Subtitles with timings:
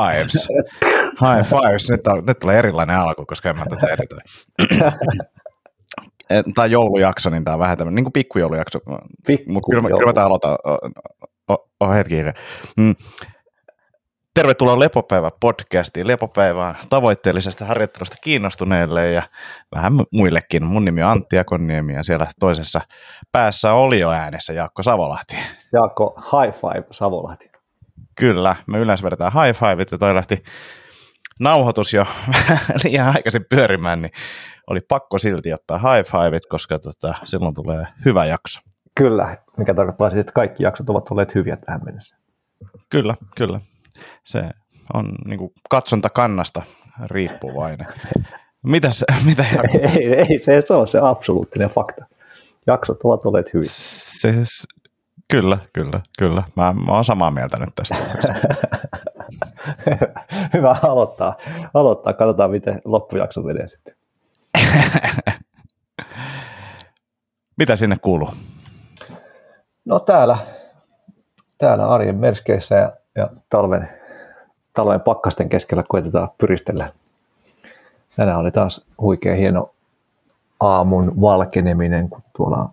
[0.00, 0.48] fives.
[1.20, 1.90] High fives.
[1.90, 4.22] Nyt, on, nyt tulee erilainen alku, koska en mä tätä editoin.
[6.54, 8.78] tämä joulujakso, niin tämä on vähän tämmöinen niin kuin pikkujoulujakso.
[9.26, 10.58] Pikku Mutta kyllä, kyllä mä aloitan.
[11.48, 12.14] Oh, oh, hetki.
[12.76, 12.94] Mm.
[14.34, 16.06] Tervetuloa Lepopäivä podcastiin.
[16.06, 19.22] Lepopäivään tavoitteellisesta harjoittelusta kiinnostuneille ja
[19.74, 20.64] vähän muillekin.
[20.64, 22.80] Mun nimi on Antti Akoniemi ja siellä toisessa
[23.32, 25.36] päässä oli jo äänessä Jaakko Savolahti.
[25.72, 27.55] Jaakko High Five Savolahti.
[28.18, 30.42] Kyllä, me yleensä vedetään high fiveit ja toi lähti
[31.40, 32.06] nauhoitus jo
[32.84, 34.12] liian aikaisin pyörimään, niin
[34.66, 38.60] oli pakko silti ottaa high fiveit, koska tota, silloin tulee hyvä jakso.
[38.94, 42.16] Kyllä, mikä tarkoittaa siis, että kaikki jaksot ovat olleet hyviä tähän mennessä.
[42.90, 43.60] Kyllä, kyllä.
[44.24, 44.50] Se
[44.94, 45.52] on niin kuin
[46.12, 46.62] kannasta
[47.04, 47.86] riippuvainen.
[48.62, 49.44] Mitäs, mitä
[49.98, 52.04] ei, ei, se, se on se absoluuttinen fakta.
[52.66, 53.68] Jaksot ovat olleet hyviä.
[53.70, 54.34] Se,
[55.30, 56.42] Kyllä, kyllä, kyllä.
[56.56, 57.94] Mä, mä oon samaa mieltä nyt tästä.
[60.54, 61.36] Hyvä aloittaa.
[61.74, 62.12] aloittaa.
[62.12, 63.94] Katsotaan, miten loppujakso menee sitten.
[67.58, 68.30] Mitä sinne kuuluu?
[69.84, 70.38] No täällä,
[71.58, 73.88] täällä arjen merskeissä ja, ja talven,
[74.72, 76.92] talven pakkasten keskellä koetetaan pyristellä.
[78.16, 79.70] Tänään oli taas huikea hieno
[80.60, 82.68] aamun valkeneminen, kun tuolla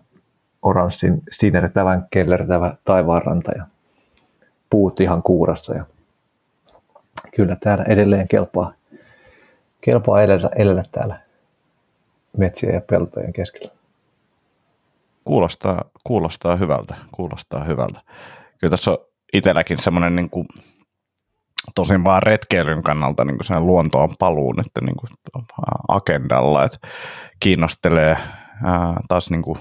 [0.64, 3.66] oranssin sinertävän, kellertävä taivaanranta ja
[4.70, 5.74] puut ihan kuurassa.
[5.74, 5.84] Ja
[7.36, 8.72] kyllä täällä edelleen kelpaa,
[9.80, 11.20] kelpaa elellä, elellä täällä
[12.36, 13.70] metsiä ja peltojen keskellä.
[15.24, 18.00] Kuulostaa, kuulostaa hyvältä, kuulostaa hyvältä.
[18.58, 18.98] Kyllä tässä on
[19.32, 20.46] itselläkin semmoinen niin kuin,
[21.74, 25.10] tosin vaan retkeilyn kannalta niin kuin luontoon paluu nyt niin kuin
[25.88, 26.78] agendalla, että
[27.40, 28.16] kiinnostelee
[28.64, 29.58] ää, taas niin kuin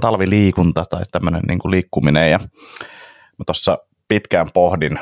[0.00, 2.30] talviliikunta tai tämmöinen niin kuin liikkuminen.
[2.30, 2.38] Ja
[3.38, 4.98] mä tuossa pitkään pohdin,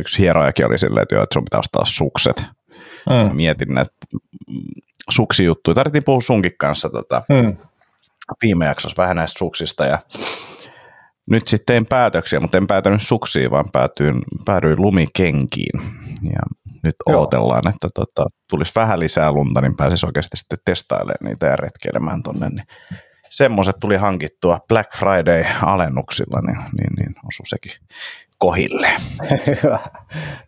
[0.00, 2.44] yksi hierojakin oli silleen, että, joo, että sun pitää ostaa sukset.
[3.10, 3.36] Mm.
[3.36, 3.92] Mietin näitä
[5.10, 5.74] suksijuttuja.
[5.74, 7.56] Tarvittiin puhua sunkin kanssa tota, mm.
[8.42, 9.98] viime jaksossa vähän näistä suksista ja
[11.30, 15.80] nyt sitten tein päätöksiä, mutta en päätynyt suksiin, vaan päätyin, päädyin lumikenkiin.
[16.22, 16.40] Ja
[16.82, 17.18] nyt Joo.
[17.20, 22.22] odotellaan, että tota, tulisi vähän lisää lunta, niin pääsisi oikeasti sitten testailemaan niitä ja retkeilemään
[22.22, 22.48] tuonne.
[22.48, 22.66] Niin
[23.32, 27.72] semmoiset tuli hankittua Black Friday-alennuksilla, niin, niin, niin osui sekin
[28.38, 28.88] kohille.
[29.46, 29.78] hyvä,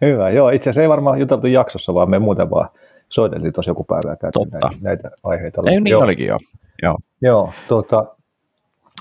[0.01, 0.31] hyvä.
[0.31, 2.69] Joo, itse asiassa ei varmaan juteltu jaksossa, vaan me muuten vaan
[3.09, 5.63] soiteltiin tuossa joku päivä ja käytiin näitä, näitä aiheita.
[5.67, 6.03] Ei, niin joo.
[6.03, 6.39] olikin jo.
[6.83, 8.07] Joo, joo, tuota,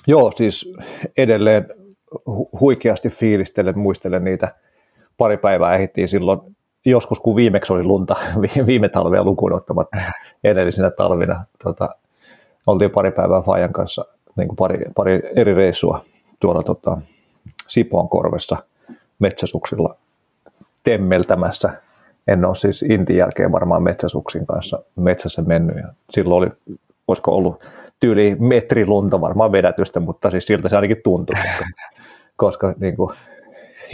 [0.08, 0.74] joo siis
[1.18, 1.66] edelleen
[2.30, 4.56] hu- huikeasti fiilistelen, muistelen niitä
[5.18, 6.40] pari päivää ehdittiin silloin
[6.86, 8.16] joskus, kun viimeksi oli lunta,
[8.68, 9.98] viime talvea lukuun ottamatta
[10.44, 11.90] edellisenä talvina tota,
[12.68, 16.06] oltiin pari päivää Fajan kanssa niin kuin pari, pari eri reissua
[16.40, 16.98] tuolla tota,
[17.68, 18.58] Sipoon korvessa
[19.20, 19.96] metsäsuksilla
[20.84, 21.74] temmeltämässä.
[22.28, 25.76] En ole siis Intin jälkeen varmaan metsäsuksin kanssa metsässä mennyt.
[25.76, 27.64] Ja silloin oli, olisiko ollut
[28.00, 31.66] tyyli metri lunta varmaan vedätystä, mutta siis siltä se ainakin tuntui, koska,
[32.36, 33.16] koska niin kuin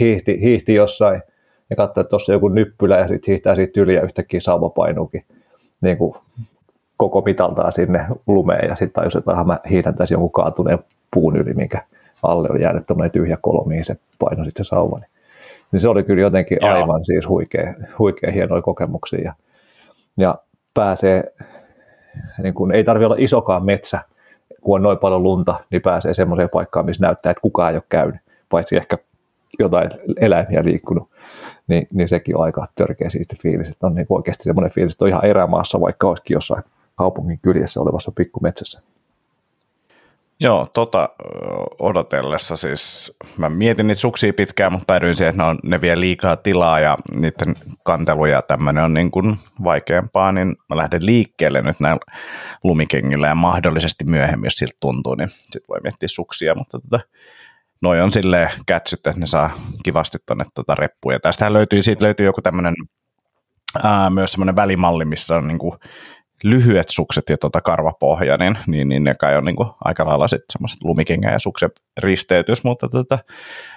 [0.00, 1.22] hiihti, hiihti jossain
[1.70, 5.24] ja katsoi, että tuossa joku nyppylä ja sitten hiihtää siitä yli ja yhtäkkiä sauva painuukin
[5.80, 6.14] niin kuin
[7.00, 10.78] koko mitaltaan sinne lumeen ja sitten tajus, että mä hiidän tässä jonkun kaatuneen
[11.14, 11.82] puun yli, minkä
[12.22, 14.98] alle on jäänyt tuommoinen tyhjä kolo, mihin se painoi sitten se sauva.
[14.98, 15.10] Niin,
[15.72, 16.70] niin se oli kyllä jotenkin Joo.
[16.70, 19.34] aivan siis huikea, huikea hienoja kokemuksia ja,
[20.16, 20.34] ja
[20.74, 21.34] pääsee,
[22.42, 24.00] niin kun ei tarvitse olla isokaan metsä,
[24.60, 27.82] kun on noin paljon lunta, niin pääsee semmoiseen paikkaan, missä näyttää, että kukaan ei ole
[27.88, 28.98] käynyt, paitsi ehkä
[29.58, 29.90] jotain
[30.20, 31.08] eläimiä liikkunut,
[31.68, 35.04] niin, niin sekin on aika törkeä siisti fiilis, että on niin oikeasti semmoinen fiilis, että
[35.04, 36.62] on ihan erämaassa, vaikka olisikin jossain
[36.94, 38.82] kaupungin kyljessä olevassa pikkumetsässä.
[40.42, 41.08] Joo, tota
[41.78, 46.00] odotellessa siis, mä mietin niitä suksia pitkään, mutta päädyin siihen, että ne, on, ne vie
[46.00, 51.62] liikaa tilaa ja niiden kantelu ja tämmöinen on niin kuin vaikeampaa, niin mä lähden liikkeelle
[51.62, 52.00] nyt näillä
[52.64, 57.00] lumikengillä ja mahdollisesti myöhemmin, jos siltä tuntuu, niin sitten voi miettiä suksia, mutta tota,
[57.82, 59.50] noi on silleen kätsyt, että ne saa
[59.84, 61.20] kivasti tuonne tota reppuja.
[61.20, 62.74] Tästähän löytyy, siitä löytyy joku tämmöinen
[64.10, 65.78] myös semmoinen välimalli, missä on niin kuin
[66.44, 70.28] lyhyet sukset ja tota karvapohja, niin, niin, niin ne kai on niin kuin aika lailla
[70.28, 73.18] sitten semmoiset lumikengä ja suksen risteytys, mutta tota,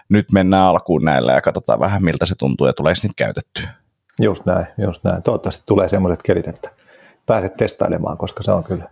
[0.10, 3.70] nyt mennään alkuun näillä ja katsotaan vähän miltä se tuntuu ja tulee niitä käytettyä.
[4.22, 5.24] Just näin, just näin.
[5.24, 6.70] Toivottavasti tulee semmoiset kelit, että
[7.26, 8.86] pääset testailemaan, koska se on kyllä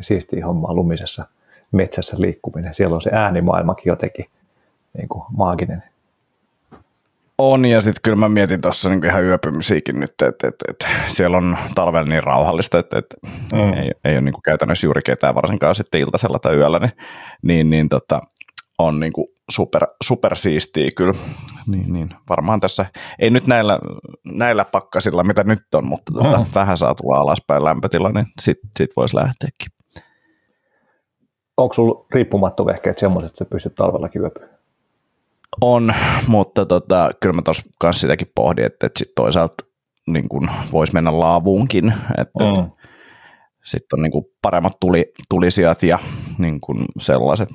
[0.00, 1.24] siistiä hommaa lumisessa
[1.72, 2.74] metsässä liikkuminen.
[2.74, 4.26] Siellä on se äänimaailmakin jotenkin
[4.96, 5.82] niin kuin maaginen.
[7.42, 11.36] On, ja sitten kyllä mä mietin tuossa niinku ihan yöpymisiäkin nyt, että et, et, siellä
[11.36, 13.06] on talvella niin rauhallista, että et,
[13.52, 13.72] mm.
[13.72, 16.92] ei, ei ole niinku käytännössä juuri ketään, varsinkaan sitten iltasella tai yöllä, niin,
[17.42, 18.20] niin, niin tota,
[18.78, 21.12] on niinku super, super siistiä kyllä.
[21.70, 22.86] Niin, niin, varmaan tässä,
[23.18, 23.78] ei nyt näillä,
[24.24, 26.44] näillä pakkasilla, mitä nyt on, mutta tuota, mm.
[26.54, 29.72] vähän saa tulla alaspäin lämpötila, niin sitten sit voisi lähteäkin.
[31.56, 34.49] Onko sulla riippumattovehkeet semmoiset, että sä pystyt talvellakin yöpymään?
[35.60, 35.94] On,
[36.26, 39.64] mutta tota, kyllä mä tuossa kanssa sitäkin pohdin, että, että sit toisaalta
[40.06, 42.70] niin kun voisi mennä laavuunkin, että mm.
[43.64, 45.98] sitten on niin kuin paremmat tuli, tulisijat ja
[46.38, 47.48] niin kuin sellaiset.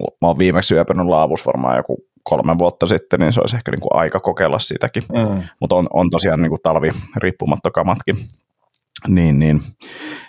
[0.00, 3.80] Mä oon viimeksi yöpännyt laavus varmaan joku kolme vuotta sitten, niin se olisi ehkä niin
[3.80, 5.02] kuin aika kokeilla sitäkin.
[5.12, 5.42] Mm.
[5.60, 8.16] Mutta on, on tosiaan niin kuin talvi riippumattokamatkin.
[9.08, 9.60] Niin, niin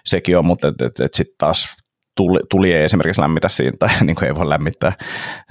[0.06, 1.68] sekin on, mutta et, et, et sitten taas
[2.20, 4.92] tuli, tuli ei esimerkiksi lämmitä siinä, tai niin kuin ei voi lämmittää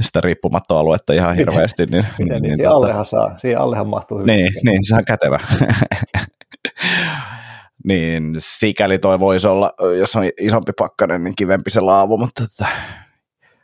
[0.00, 1.86] sitä riippumattoaluetta ihan hirveästi.
[1.86, 4.26] Niin, niin, niin, niin, siihen, allehan saa, siihen allehan mahtuu hyvin.
[4.26, 5.38] Niin, niin, se on kätevä.
[7.88, 12.66] niin sikäli toi voisi olla, jos on isompi pakkanen, niin kivempi se laavu, mutta että,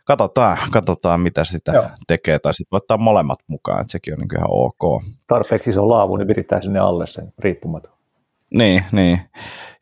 [0.04, 1.84] katsotaan, katsotaan, mitä sitä Joo.
[2.06, 5.02] tekee, tai sitten ottaa molemmat mukaan, että sekin on niin ihan ok.
[5.26, 7.93] Tarpeeksi iso laavu, niin virittää sinne alle sen riippumaton.
[8.54, 9.20] Niin, niin.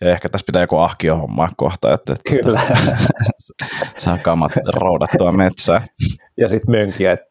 [0.00, 2.60] Ja ehkä tässä pitää joku ahkio hommaa kohta, että, että Kyllä.
[3.98, 5.82] saa kamat roudattua metsään.
[6.36, 7.26] Ja sitten mönkiä, että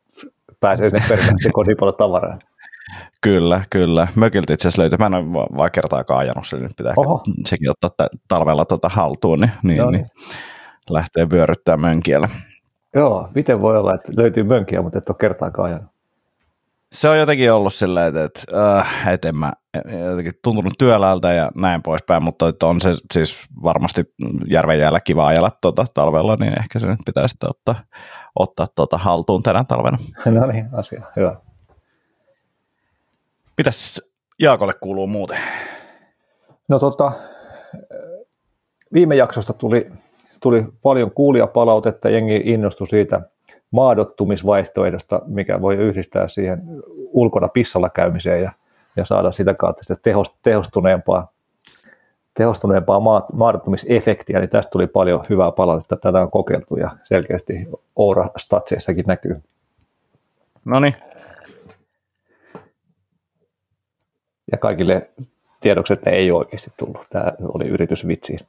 [0.60, 2.40] pääsee sinne kotiin paljon tavaraa.
[3.22, 4.08] Kyllä, kyllä.
[4.16, 4.98] Mökiltä itse asiassa löytyy.
[4.98, 5.26] Mä en ole
[5.58, 7.24] vaan kertaakaan ajanut, se nyt pitää Oho.
[7.46, 10.02] sekin ottaa talvella tuota haltuun, niin, niin, no niin.
[10.02, 10.36] niin
[10.90, 12.30] lähtee vyöryttää mönkiellä.
[12.96, 15.91] Joo, miten voi olla, että löytyy mönkiä, mutta et ole kertaakaan ajanut?
[16.94, 19.52] Se on jotenkin ollut silleen, että, että, äh, että en mä,
[20.10, 24.04] jotenkin tuntunut työläältä ja näin poispäin, mutta että on se siis varmasti
[24.48, 27.76] järven jäällä kiva ajella tuota talvella, niin ehkä se nyt pitää sitten ottaa,
[28.36, 29.98] ottaa tuota haltuun tänä talvena.
[30.26, 31.36] No niin, asia, hyvä.
[33.58, 34.02] Mitäs
[34.40, 35.38] Jaakolle kuuluu muuten?
[36.68, 37.12] No tota,
[38.94, 39.92] viime jaksosta tuli,
[40.40, 43.22] tuli paljon kuulijapalautetta, jengi innostui siitä
[43.71, 48.51] maadottumisvaihtoehdosta, mikä voi yhdistää siihen ulkona pissalla käymiseen ja,
[48.95, 49.97] ja saada sitä kautta sitä
[50.44, 51.31] tehostuneempaa,
[52.33, 53.00] tehostuneempaa
[53.33, 55.97] maadottumisefektiä, niin tästä tuli paljon hyvää palautetta.
[55.97, 59.41] Tätä on kokeiltu ja selkeästi Oura Statseissakin näkyy.
[60.65, 60.95] No niin,
[64.51, 65.09] ja kaikille
[65.62, 67.07] tiedokset ei oikeasti tullut.
[67.09, 68.39] Tämä oli yritys vitsiin.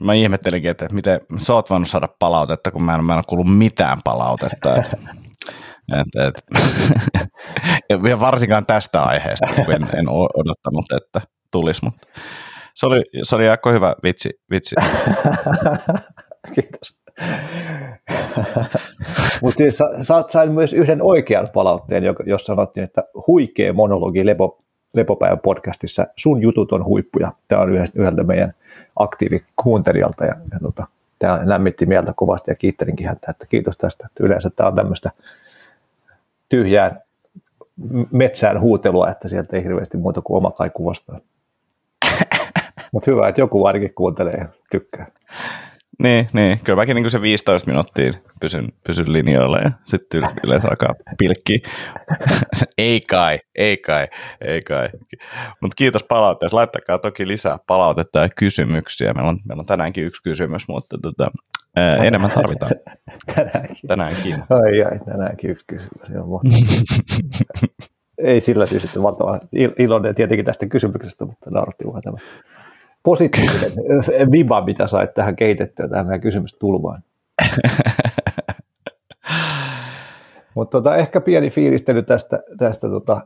[0.00, 3.24] Mä ihmettelinkin, että miten sä oot voinut saada palautetta, kun mä en, mä en ole
[3.28, 4.76] kuullut mitään palautetta.
[4.76, 4.92] Et,
[5.92, 6.44] et, et.
[8.10, 11.20] ja varsinkaan tästä aiheesta, kun en, en odottanut, että
[11.50, 12.08] tulisi, mutta
[12.74, 14.30] se oli, se oli aika hyvä vitsi.
[14.50, 14.74] vitsi.
[16.54, 17.04] Kiitos.
[19.42, 24.63] Mutta siis sä, sain myös yhden oikean palautteen, jossa sanottiin, että huikea monologi Lepo,
[24.94, 27.32] Lepopäivän podcastissa, sun jutut on huippuja.
[27.48, 28.54] Tämä on yhdeltä meidän
[28.96, 30.86] aktiivikuuntelijalta ja, ja tota,
[31.18, 34.06] tämä lämmitti mieltä kovasti ja kiittelinkin häntä, että kiitos tästä.
[34.06, 35.10] Että yleensä tämä on tämmöistä
[36.48, 37.00] tyhjään
[38.10, 41.20] metsään huutelua, että sieltä ei hirveästi muuta kuin oma kaiku vastaan.
[42.92, 45.06] Mutta hyvä, että joku ainakin kuuntelee ja tykkää.
[46.02, 46.60] Niin, niin.
[46.64, 51.58] kyllä mäkin niin se 15 minuuttia pysyn, pysyn linjoilla ja sitten yleensä alkaa pilkkiä.
[52.78, 54.08] ei kai, ei kai,
[54.40, 54.88] ei kai.
[55.60, 56.56] Mutta kiitos palautteesta.
[56.56, 59.12] Laittakaa toki lisää palautetta ja kysymyksiä.
[59.12, 61.30] Meillä on, meillä on tänäänkin yksi kysymys, mutta tota,
[61.76, 62.72] ää, enemmän tarvitaan.
[63.36, 63.88] tänäänkin.
[63.88, 64.34] Tänäänkin.
[64.50, 66.08] Ai ai, tänäänkin yksi kysymys.
[68.18, 69.40] ei sillä siis, että valtava
[69.78, 72.16] iloinen tietenkin tästä kysymyksestä, mutta nauratti vaan tämä
[73.04, 77.02] positiivinen viba, mitä sait tähän kehitettyä tähän meidän kysymystulvaan.
[80.54, 83.20] Mutta tota, ehkä pieni fiilistely tästä, tästä tota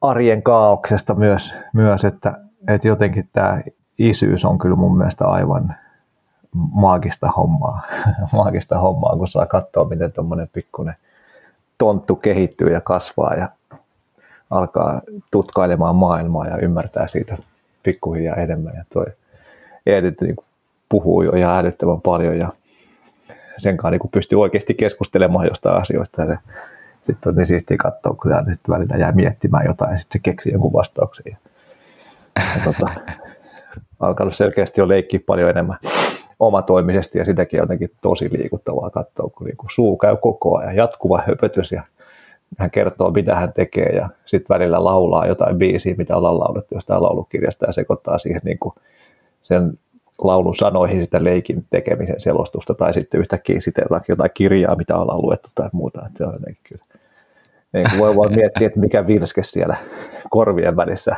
[0.00, 2.34] arjen kaauksesta myös, myös että,
[2.68, 3.62] että jotenkin tämä
[3.98, 5.74] isyys on kyllä mun mielestä aivan
[6.54, 7.82] maagista hommaa,
[8.32, 10.94] maagista hommaa kun saa katsoa, miten tuommoinen pikkuinen
[11.78, 13.48] tonttu kehittyy ja kasvaa ja
[14.50, 15.00] alkaa
[15.30, 17.36] tutkailemaan maailmaa ja ymmärtää siitä
[17.84, 18.74] pikkuhiljaa enemmän.
[18.76, 19.06] Ja toi
[19.86, 20.36] Edith niin
[20.88, 22.48] puhuu jo ihan älyttömän paljon ja
[23.58, 26.22] sen kanssa niin pystyy oikeasti keskustelemaan jostain asioista.
[26.22, 26.38] Ja
[27.02, 30.52] sitten on niin siistiä katsoa, kun nyt välillä jää miettimään jotain ja sitten se keksii
[30.52, 31.24] jonkun vastauksen.
[31.30, 31.36] Ja,
[32.36, 32.86] ja tota,
[34.00, 35.78] alkanut selkeästi jo leikkiä paljon enemmän
[36.40, 41.72] omatoimisesti ja sitäkin jotenkin tosi liikuttavaa katsoa, kun niin suu käy koko ajan, jatkuva höpötys
[41.72, 41.82] ja
[42.58, 47.02] hän kertoo, mitä hän tekee ja sitten välillä laulaa jotain biisiä, mitä ollaan laulettu jostain
[47.02, 48.74] laulukirjasta ja sekoittaa siihen niin kuin
[49.42, 49.78] sen
[50.18, 55.48] laulun sanoihin sitä leikin tekemisen selostusta tai sitten yhtäkkiä sitten jotain kirjaa, mitä ollaan luettu
[55.54, 56.06] tai muuta.
[56.06, 56.84] Että se on kyllä.
[57.72, 59.76] Niin kuin voi vaan miettiä, että mikä virske siellä
[60.30, 61.16] korvien välissä,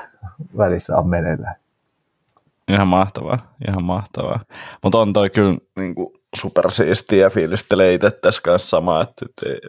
[0.59, 1.55] välissä on meneillään.
[2.69, 3.39] Ihan mahtavaa,
[3.69, 4.41] ihan mahtavaa.
[4.83, 9.61] Mutta on toi kyllä niin kuin supersiistiä ja fiilistelee itse tässä kanssa samaa, että, ei,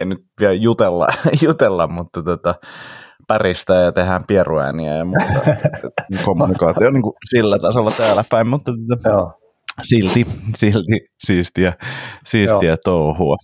[0.00, 1.06] ei, nyt vielä jutella,
[1.46, 2.54] jutella mutta tota,
[3.28, 5.26] päristää ja tehdään pieruääniä ja muuta.
[6.24, 9.32] Kommunikaatio on niin kuin sillä tasolla täällä päin, mutta tota, Joo.
[9.82, 10.26] silti,
[10.56, 11.72] silti siistiä,
[12.24, 12.76] siistiä Joo.
[12.84, 13.36] touhua.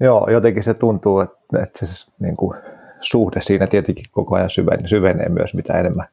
[0.00, 2.58] Joo, jotenkin se tuntuu, että, että se niin kuin,
[3.00, 6.06] suhde siinä tietenkin koko ajan syvenee, syvenee myös, mitä enemmän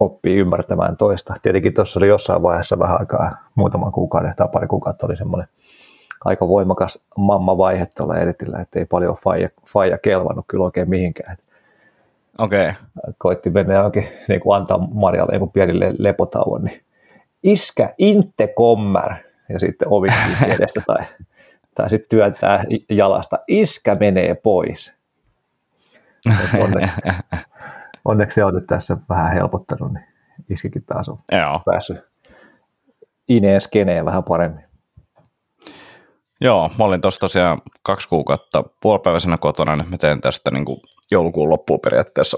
[0.00, 1.34] oppii ymmärtämään toista.
[1.42, 5.48] Tietenkin tuossa oli jossain vaiheessa vähän aikaa, muutaman kuukauden tai pari kuukautta oli semmoinen
[6.24, 11.36] aika voimakas mamma-vaihe tuolla editillä, että ei paljon faija, faija kelvannut kyllä oikein mihinkään.
[12.38, 12.68] Okei.
[12.68, 13.12] Okay.
[13.18, 16.80] Koitti mennä johonkin niin kuin antaa Marjalle joku pieni lepotauon, niin
[17.42, 19.14] iskä, inte kommer,
[19.48, 20.08] ja sitten ovi
[20.54, 21.04] edestä tai,
[21.74, 24.94] tai sitten työntää jalasta, iskä menee pois.
[26.62, 27.00] Onneksi,
[28.04, 30.04] onneksi se on nyt tässä vähän helpottanut, niin
[30.50, 31.60] iskikin taas on Joo.
[31.64, 31.98] päässyt
[33.28, 34.64] ineen skeneen vähän paremmin.
[36.40, 40.80] Joo, mä olin tuossa tosiaan kaksi kuukautta puolipäiväisenä kotona, nyt mä teen tästä niin kuin
[41.10, 42.36] joulukuun loppuun periaatteessa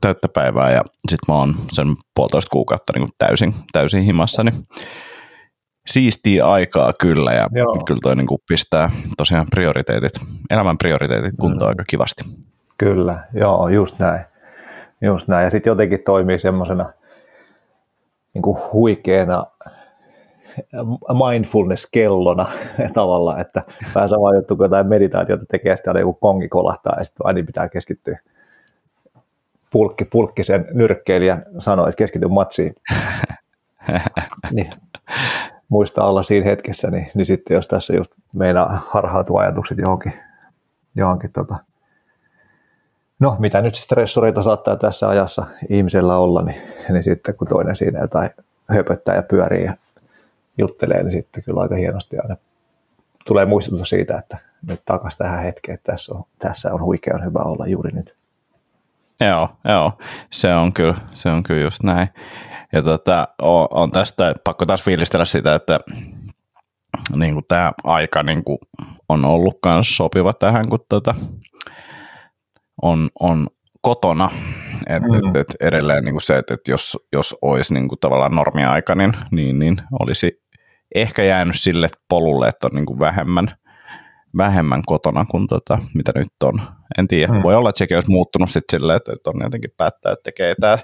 [0.00, 4.54] täyttä päivää ja sitten mä oon sen puolitoista kuukautta niin kuin täysin, täysin himassa, niin
[5.86, 7.78] siistiä aikaa kyllä ja Joo.
[7.86, 10.12] kyllä toi niin kuin pistää tosiaan prioriteetit,
[10.50, 11.68] elämän prioriteetit kuntoon mm.
[11.68, 12.24] aika kivasti.
[12.78, 14.24] Kyllä, joo, just näin.
[15.00, 15.44] Just näin.
[15.44, 16.92] Ja sitten jotenkin toimii semmoisena
[18.34, 19.46] niin huikeana
[21.12, 22.46] mindfulness-kellona
[22.94, 23.62] tavalla, että
[23.94, 27.46] vähän sama juttu kuin jotain meditaatiota tekee, sitten aina joku kongi kolahtaa ja sitten aina
[27.46, 28.18] pitää keskittyä.
[29.70, 32.74] Pulkki, pulkki sen nyrkkeilijän sanoi, että keskity matsiin.
[34.52, 34.70] niin,
[35.68, 40.12] muistaa olla siinä hetkessä, niin, niin sitten jos tässä just meinaa harhautua ajatukset johonkin,
[40.94, 41.56] johonkin tota,
[43.18, 48.00] no mitä nyt stressoreita saattaa tässä ajassa ihmisellä olla, niin, niin sitten kun toinen siinä
[48.00, 48.30] jotain
[48.68, 49.74] höpöttää ja pyörii ja
[50.58, 52.36] juttelee, niin sitten kyllä aika hienosti aina
[53.26, 57.38] tulee muistutus siitä, että nyt takaisin tähän hetkeen, että tässä on, tässä on huikean hyvä
[57.38, 58.14] olla juuri nyt.
[59.20, 59.92] Joo, joo,
[60.30, 62.08] se on kyllä, se on kyllä just näin.
[62.72, 65.78] Ja tota, on, on tästä pakko taas fiilistellä sitä, että
[67.16, 68.58] niin kuin tämä aika niin kuin
[69.08, 71.14] on ollut myös sopiva tähän, kun tota,
[72.82, 73.46] on, on
[73.80, 74.30] kotona.
[74.86, 75.14] Et, mm.
[75.14, 78.94] et, et edelleen niin kuin se, että et jos, jos olisi niin kuin tavallaan normiaika,
[78.94, 80.42] niin, niin, niin olisi
[80.94, 83.48] ehkä jäänyt sille polulle, että on niin kuin vähemmän,
[84.36, 86.60] vähemmän kotona kuin tota, mitä nyt on.
[86.98, 87.42] En tiedä, mm.
[87.42, 90.54] voi olla, että sekin olisi muuttunut sitten silleen, että, että on jotenkin päättää, että tekee
[90.60, 90.78] tämä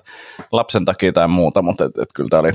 [0.52, 2.50] lapsen takia tai muuta, mutta et, et kyllä tämä oli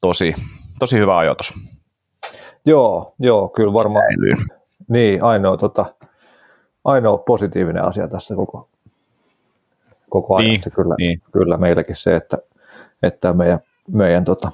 [0.00, 0.34] tosi,
[0.78, 1.54] tosi hyvä ajoitus.
[2.66, 4.04] Joo, joo, kyllä varmaan.
[4.88, 5.94] Niin, ainoa, tota,
[6.88, 8.68] ainoa positiivinen asia tässä koko,
[10.08, 10.50] koko ajan.
[10.50, 11.22] Niin, kyllä, niin.
[11.32, 12.38] kyllä meilläkin se, että,
[13.02, 13.60] että meidän,
[13.92, 14.50] meidän tota,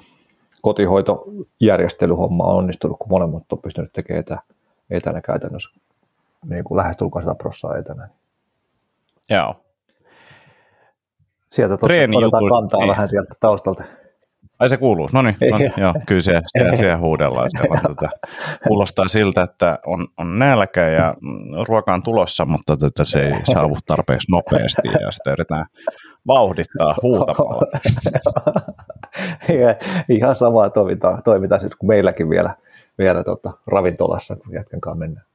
[0.63, 4.39] kotihoitojärjestelyhomma on onnistunut, kun molemmat on pystynyt tekemään etä,
[4.91, 5.71] etänä käytännössä
[6.49, 8.09] niin kuin lähestulkoon 100 prossaa etänä.
[9.31, 9.55] Joo.
[11.53, 12.89] Sieltä otetaan kantaa niin.
[12.89, 13.85] vähän sieltä taustalta.
[14.65, 17.51] Ai se kuuluu, no niin, no, niin, joo, kyllä siellä, siellä, siellä huudellaan.
[17.51, 18.09] Siellä, tätä.
[18.69, 21.15] Kuulostaa siltä, että on, on nälkä ja
[21.69, 25.67] ruoka on tulossa, mutta tätä se ei saavu tarpeeksi nopeasti ja sitä yritetään
[26.27, 27.63] vauhdittaa huutamalla.
[30.09, 32.55] Ihan samaa toimintaa, toimintaa siis kuin meilläkin vielä,
[32.99, 35.27] vielä tota, ravintolassa, kun jätkän kanssa mennään.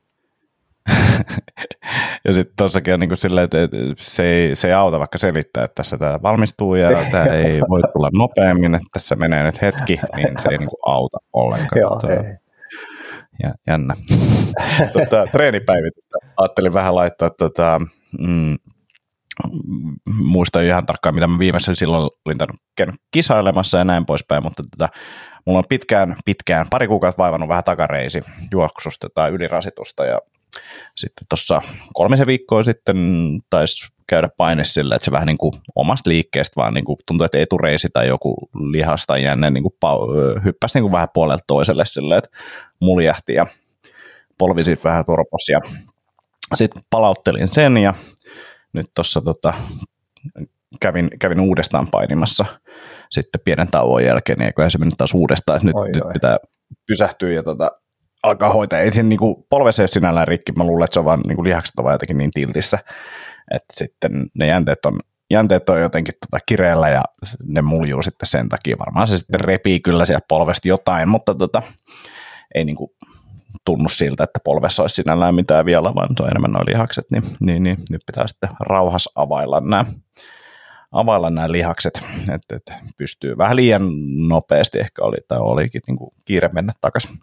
[2.26, 3.58] ja sitten tuossakin on niin kuin silleen, että
[3.98, 7.82] se ei, se ei auta vaikka selittää, että tässä tämä valmistuu ja tämä ei voi
[7.94, 11.80] tulla nopeammin, että tässä menee nyt hetki, niin se ei niin kuin auta ollenkaan.
[11.80, 12.34] Joo, ei.
[13.44, 13.94] Ja, jännä.
[14.94, 17.82] tota, treenipäivitystä ajattelin vähän laittaa tota,
[18.20, 18.56] mm,
[20.24, 22.38] muista ihan tarkkaan, mitä mä viimeisen silloin olin
[22.76, 24.90] käynyt kisailemassa ja näin poispäin, mutta tota,
[25.46, 28.22] mulla on pitkään, pitkään, pari kuukautta vaivannut vähän takareisi
[28.52, 30.20] juoksusta tai ylirasitusta ja
[30.96, 31.62] sitten tuossa
[31.94, 32.98] kolmisen viikkoa sitten
[33.50, 37.26] taisi käydä paine sillä, että se vähän niin kuin omasta liikkeestä vaan niin kuin tuntuu,
[37.26, 41.44] että etureisi tai joku lihas tai jänne niin kuin pau- hyppäsi niin kuin vähän puolelta
[41.48, 42.30] toiselle sillä, että
[42.80, 43.46] muljahti ja
[44.38, 45.60] polvi sitten vähän torpos ja
[46.56, 47.94] sitten palauttelin sen ja
[48.74, 49.54] nyt tuossa tota,
[50.80, 52.46] kävin, kävin uudestaan painimassa
[53.12, 56.14] sitten pienen tauon jälkeen, niin eiköhän se mennyt taas uudestaan, että nyt, oi, nyt oi.
[56.14, 56.38] pitää
[56.88, 57.72] pysähtyä ja tota,
[58.24, 58.80] alkaa hoitaa.
[58.80, 61.44] Ei siinä niinku, polvessa ei ole sinällään rikki, mä luulen, että se on vaan niinku
[61.44, 62.78] lihakset ovat jotenkin niin tiltissä,
[63.52, 65.00] että sitten ne jänteet on,
[65.32, 67.02] jänteet on jotenkin tota kireellä ja
[67.44, 68.76] ne muljuu sitten sen takia.
[68.80, 71.62] Varmaan se sitten repii kyllä sieltä polvesta jotain, mutta tota,
[72.56, 72.96] ei niinku
[73.66, 77.24] tunnu siltä, että polvessa olisi sinällään mitään vielä, vaan se on enemmän noin lihakset, niin,
[77.40, 79.86] niin, niin nyt pitää sitten rauhassa availla nämä
[80.92, 82.02] availla nämä lihakset,
[82.36, 83.82] että, että pystyy vähän liian
[84.28, 87.18] nopeasti ehkä oli tai olikin niin kuin kiire mennä takaisin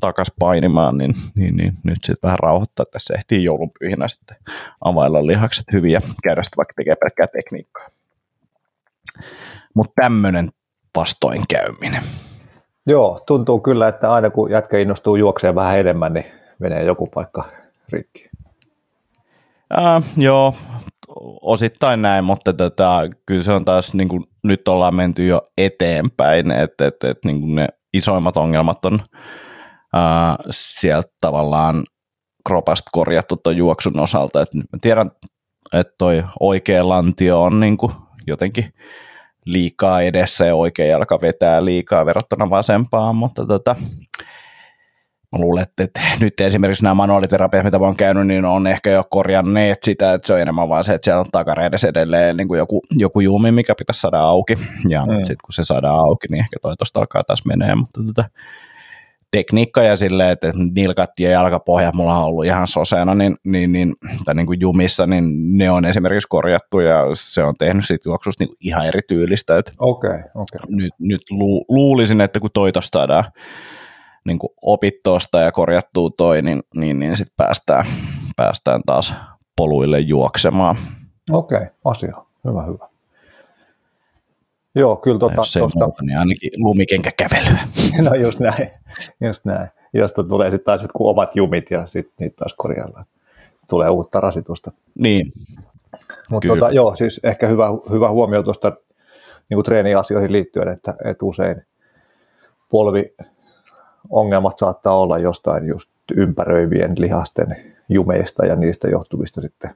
[0.00, 4.36] takas painimaan, niin, niin, niin nyt sitten vähän rauhoittaa, että tässä ehtii joulunpyhinä sitten
[4.84, 7.86] availla lihakset hyvin ja käydä sitten vaikka tekee pelkkää tekniikkaa.
[9.74, 10.48] Mutta tämmöinen
[10.96, 12.02] vastoinkäyminen.
[12.86, 16.26] Joo, tuntuu kyllä, että aina kun jätkä innostuu juokseen vähän enemmän, niin
[16.58, 17.44] menee joku paikka
[17.88, 18.30] rikki.
[19.78, 20.54] Äh, joo,
[21.42, 26.50] osittain näin, mutta tota, kyllä se on taas, niin kuin, nyt ollaan menty jo eteenpäin,
[26.50, 28.98] että et, et, niin ne isoimmat ongelmat on
[29.96, 31.84] äh, sieltä tavallaan
[32.46, 34.42] kropasta korjattu tuon juoksun osalta.
[34.42, 35.06] Et mä tiedän,
[35.72, 37.92] että toi oikea lantio on niin kuin
[38.26, 38.74] jotenkin
[39.46, 43.76] liikaa edessä ja oikea jalka vetää liikaa verrattuna vasempaan, mutta tota,
[45.32, 49.78] luulen, että nyt esimerkiksi nämä manuaaliterapiat, mitä mä oon käynyt, niin on ehkä jo korjanneet
[49.82, 52.80] sitä, että se on enemmän vaan se, että siellä on takareidessä edelleen niin kuin joku,
[52.96, 54.54] joku juumi, mikä pitäisi saada auki,
[54.88, 55.16] ja mm.
[55.16, 58.24] sitten kun se saadaan auki, niin ehkä toi tosta alkaa taas menee, mutta tota,
[59.30, 63.94] tekniikka ja silleen, että nilkat ja jalkapohjat mulla on ollut ihan soseena niin, niin, niin,
[64.24, 68.44] tai niin kuin jumissa, niin ne on esimerkiksi korjattu ja se on tehnyt siitä juoksusta
[68.44, 69.62] niin ihan erityylistä.
[69.78, 70.60] Okei, okay, okay.
[70.68, 73.24] Nyt, nyt lu, luulisin, että kun toi tosta saadaan
[74.24, 77.84] niin kuin opittosta ja korjattua toi, niin, niin, niin sitten päästään,
[78.36, 79.14] päästään taas
[79.56, 80.76] poluille juoksemaan.
[81.32, 82.14] Okei, okay, asia.
[82.44, 82.90] Hyvä, hyvä.
[84.74, 85.84] Joo, kyllä tuota, Jos ei tosta...
[85.84, 87.58] muuta, niin ainakin lumikenkä kävelyä.
[88.10, 88.70] no just näin,
[89.20, 89.68] just näin.
[89.92, 93.04] Josta tulee sitten taas jotkut omat jumit ja sitten niitä taas korjaillaan.
[93.70, 94.72] Tulee uutta rasitusta.
[94.98, 95.32] Niin.
[96.30, 98.72] Mutta tota, joo, siis ehkä hyvä, hyvä huomio tuosta
[99.50, 101.62] niin treeniasioihin liittyen, että, että usein
[102.70, 103.14] polvi
[104.10, 107.56] ongelmat saattaa olla jostain just ympäröivien lihasten
[107.88, 109.70] jumeista ja niistä johtuvista sitten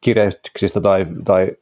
[0.00, 1.52] kireytyksistä tai, tai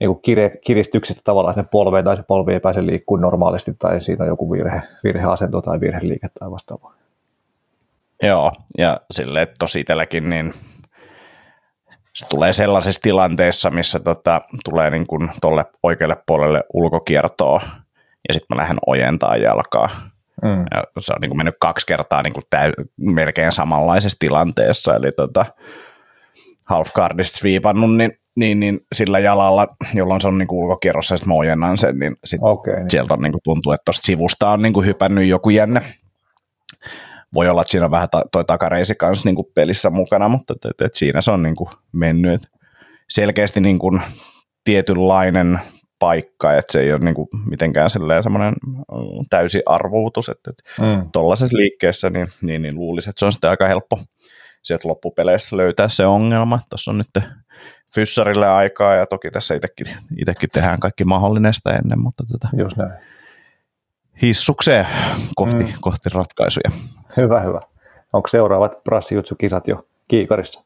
[0.00, 4.00] niin kuin kire, kiristyksestä tavallaan sen polveen tai se polvi ei pääse liikkumaan normaalisti tai
[4.00, 6.94] siinä on joku virhe, virheasento tai virheliike tai vastaavaa.
[8.22, 10.52] Joo, ja silleen tosi itselläkin niin
[12.12, 17.60] se tulee sellaisessa tilanteessa, missä tota, tulee niin kuin tolle oikealle puolelle ulkokiertoa
[18.28, 19.90] ja sitten mä lähden ojentaa jalkaa.
[20.42, 20.64] Mm.
[20.74, 25.10] Ja se on niin kuin mennyt kaksi kertaa niin kuin täy- melkein samanlaisessa tilanteessa, eli
[25.16, 25.46] tota,
[26.64, 31.28] half guardista sweepannut, niin niin, niin sillä jalalla, jolloin se on niin ulkokierrossa, ja sitten
[31.28, 32.90] mä ojennan sen, niin sit okay, niin.
[32.90, 35.82] sieltä on, niin kuin tuntuu, että tuosta sivusta on niin kuin hypännyt joku jänne.
[37.34, 40.54] Voi olla, että siinä on vähän ta- toi takareisi kanssa niin kuin pelissä mukana, mutta
[40.54, 42.42] et, et, et siinä se on niin kuin mennyt.
[43.10, 44.00] selkeästi niin kuin
[44.64, 45.60] tietynlainen
[46.00, 48.54] paikka, että se ei ole niin kuin mitenkään semmoinen
[49.30, 51.10] täysi arvuutus, että, mm.
[51.12, 53.98] tuollaisessa liikkeessä niin, niin, niin luulisi, että se on sitten aika helppo
[54.62, 56.58] sieltä loppupeleissä löytää se ongelma.
[56.70, 57.24] Tuossa on nyt
[57.94, 59.86] fyssarille aikaa ja toki tässä itsekin,
[60.18, 62.92] itsekin tehdään kaikki mahdollinen sitä ennen, mutta tätä tota Just näin.
[64.22, 64.86] hissukseen
[65.34, 65.72] kohti, mm.
[65.80, 66.70] kohti ratkaisuja.
[67.16, 67.60] Hyvä, hyvä.
[68.12, 70.64] Onko seuraavat brassijutsu-kisat jo kiikarissa?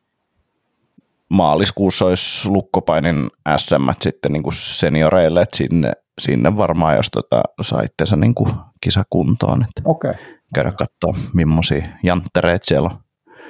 [1.31, 8.07] Maaliskuussa olisi lukkopainin SM sitten niin kuin senioreille, että sinne, sinne varmaan, jos tota, saitte
[8.07, 10.15] sen niin kuin kisakuntoon, että okay.
[10.55, 12.99] käydä katsoa, millaisia janttereita siellä on.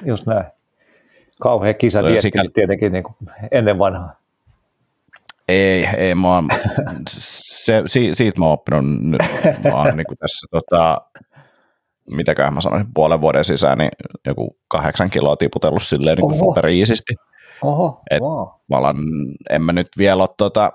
[0.07, 0.45] Just näin
[1.41, 2.49] kauhea kisa sikäli...
[2.49, 3.17] tietenkin niin kuin
[3.51, 4.17] ennen vanhaa.
[5.49, 6.49] Ei, ei mä oon,
[7.09, 9.21] se, si, siitä mä oon oppinut nyt,
[9.65, 10.97] mä oon niin kuin tässä tota,
[12.17, 13.91] mitäköhän mä sanoisin, puolen vuoden sisään, niin
[14.27, 17.15] joku kahdeksan kiloa tiputellut silleen niin kuin superiisisti.
[17.65, 18.49] Oho, Et wow.
[18.71, 18.97] mä olen,
[19.51, 20.73] en mä nyt vielä ole tota,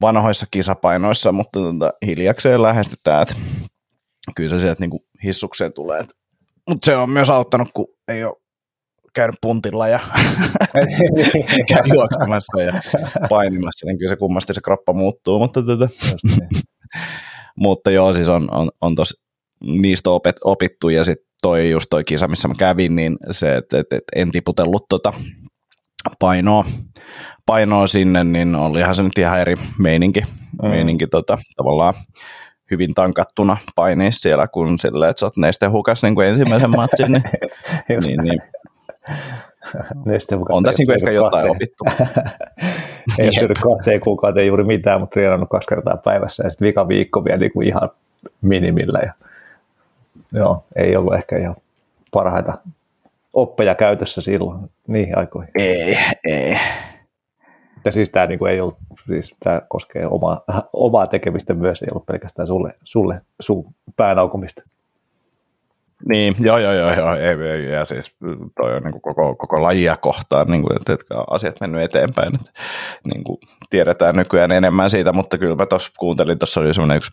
[0.00, 3.34] vanhoissa kisapainoissa, mutta tota, hiljakseen lähestytään, että
[4.36, 6.02] kyllä se sieltä niin kuin hissukseen tulee.
[6.68, 8.36] Mutta se on myös auttanut, kun ei ole
[9.14, 10.00] käynyt puntilla ja
[11.68, 12.80] käy juoksemassa ja
[13.28, 15.86] painimassa, niin kyllä se kummasti se kroppa muuttuu, mutta, tätä.
[16.22, 16.48] Niin.
[17.64, 19.14] mutta joo, siis on, on, on tos,
[19.64, 23.78] niistä opet, opittu ja sitten toi just toi kisa, missä mä kävin, niin se, että
[23.78, 25.12] et, et en tiputellut tota
[26.18, 26.64] painoa,
[27.46, 30.20] painoa sinne, niin olihan se nyt ihan eri meininki,
[30.62, 30.68] mm.
[30.68, 31.94] meininki tota, tavallaan
[32.70, 37.22] hyvin tankattuna paineissa siellä, kun sille, että sä oot nestehukas niin kuin ensimmäisen matsin, niin,
[38.06, 38.38] niin, niin
[40.48, 41.84] on tässä niin ehkä jotain opittu.
[43.18, 46.88] ei ole syönyt kahteen kuukauteen juuri mitään, mutta treenannut kaksi kertaa päivässä ja sitten vika
[46.88, 47.90] viikko vielä niin kuin ihan
[48.40, 48.98] minimillä.
[48.98, 49.12] Ja,
[50.32, 51.56] joo, ei ollut ehkä ihan
[52.12, 52.58] parhaita
[53.32, 55.50] oppeja käytössä silloin niihin aikoihin.
[55.58, 56.56] Ei, ei.
[57.84, 62.06] Ja siis tämä niin ei ollut, siis tämä koskee omaa, omaa tekemistä myös, ei ollut
[62.06, 64.62] pelkästään sulle, sulle sun päänaukomista.
[66.08, 67.14] Niin, joo, joo, joo, joo.
[67.14, 68.16] Ei, ei, ja siis
[68.60, 72.34] toi on niin kuin koko, koko lajia kohtaan, niin kuin, että, että asiat mennyt eteenpäin.
[72.34, 72.50] Että,
[73.04, 73.38] niin kuin
[73.70, 77.10] tiedetään nykyään enemmän siitä, mutta kyllä mä tuossa kuuntelin, tuossa oli semmoinen yksi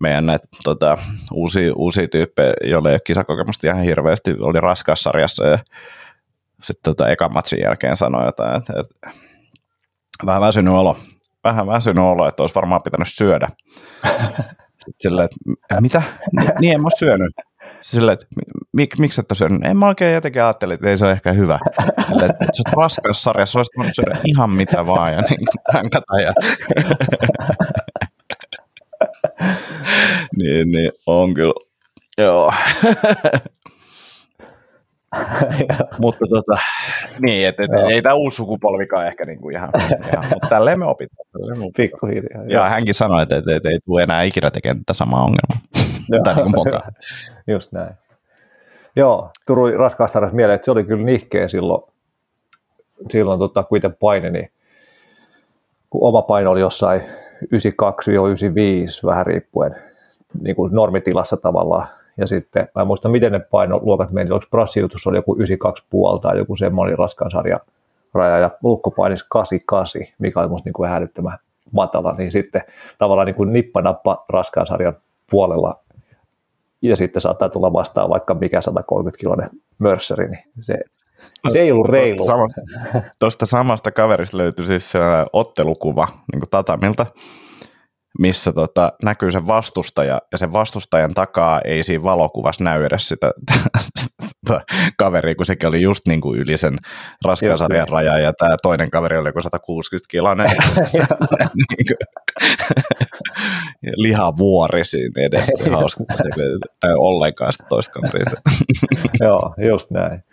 [0.00, 0.98] meidän näitä tota,
[1.32, 4.58] uusia, uusia tyyppejä, joille ei ole kisakokemusta ihan hirveästi, oli
[4.94, 5.58] sarjassa ja
[6.62, 9.10] sitten tota, ekan matsin jälkeen sanoi jotain, että, että
[10.26, 10.96] vähän väsynyt olo,
[11.44, 13.48] vähän väsynyt olo, että olisi varmaan pitänyt syödä.
[14.98, 15.36] Sillä, että
[15.80, 16.02] mitä?
[16.60, 17.32] Niin en mä syönyt.
[17.82, 18.26] Sillä, että
[18.72, 19.64] mik, miksi et syönyt?
[19.64, 21.58] En mä oikein jotenkin ajattelin, että ei se ole ehkä hyvä.
[22.08, 26.20] Sillä, että se on raskas sarjassa, olisit voinut syödä ihan mitä vaan ja niin hänkata.
[26.20, 26.32] Ja...
[30.38, 31.54] niin, niin, on kyllä.
[32.18, 32.52] Joo.
[36.00, 36.60] mutta tota,
[37.26, 39.70] niin, että et, ei tämä uusi sukupolvikaan ehkä niinku ihan,
[40.12, 41.26] ihan mutta tälleen me opitaan.
[41.76, 42.44] Pikkuhiljaa.
[42.48, 45.87] Ja hänkin sanoi, että, että, että ei tule enää ikinä tekemään tätä samaa ongelmaa.
[46.24, 46.82] Tai niin
[47.54, 47.94] Just näin.
[48.96, 51.82] Joo, Turun raskaasta mieleen, että se oli kyllä nihkeä silloin,
[53.10, 54.50] silloin tota, kuiten paine, niin
[55.90, 57.46] kun oma paino oli jossain 92-95
[59.06, 59.74] vähän riippuen
[60.42, 65.06] niin kuin normitilassa tavallaan, ja sitten, mä en muista miten ne painoluokat meni, onko brassiutus
[65.06, 67.60] oli joku 92,5 tai joku semmoinen raskaan sarja
[68.14, 71.38] raja, ja lukko painisi 88, mikä oli musta niin kuin hälyttömän
[71.72, 72.62] matala, niin sitten
[72.98, 74.96] tavallaan niin kuin nippanappa raskaan sarjan
[75.30, 75.80] puolella,
[76.82, 80.74] ja sitten saattaa tulla vastaan vaikka mikä 130 kilonen mörsseri, niin se,
[81.52, 82.16] se ei ollut reilu.
[82.16, 82.60] Tuosta samasta,
[83.20, 84.92] tuosta samasta kaverista löytyi siis
[85.32, 87.06] ottelukuva niin kuin Tatamilta,
[88.18, 93.30] missä tota, näkyy se vastustaja, ja sen vastustajan takaa ei siinä valokuvassa näy edes sitä,
[93.98, 94.60] sitä
[94.98, 96.78] kaveria, kun sekin oli just niin kuin yli sen
[97.24, 97.92] raskasarjan niin.
[97.92, 100.46] raja, ja tämä toinen kaveri oli joku 160 kiloinen
[101.58, 101.96] niin
[104.02, 105.70] lihavuori siinä edessä.
[105.70, 106.04] Hauska,
[106.96, 108.40] ollenkaan sitä toista kaveria.
[109.20, 110.24] Joo, just näin.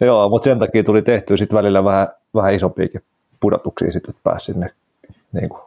[0.00, 3.02] Joo, mutta sen takia tuli tehty sitten välillä vähän, vähän isompiakin
[3.40, 4.70] pudotuksia, sitten, että pääsi sinne
[5.32, 5.65] niin kuin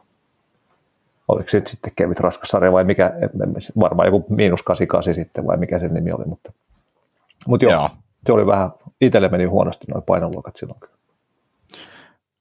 [1.34, 3.12] oliko se nyt sitten kevyt raskassarja vai mikä,
[3.80, 6.52] varmaan joku miinus 88 sitten vai mikä sen nimi oli, mutta,
[7.46, 7.90] mutta joo, joo.
[8.26, 10.94] se oli vähän, itselle meni huonosti noin painoluokat silloin kyllä.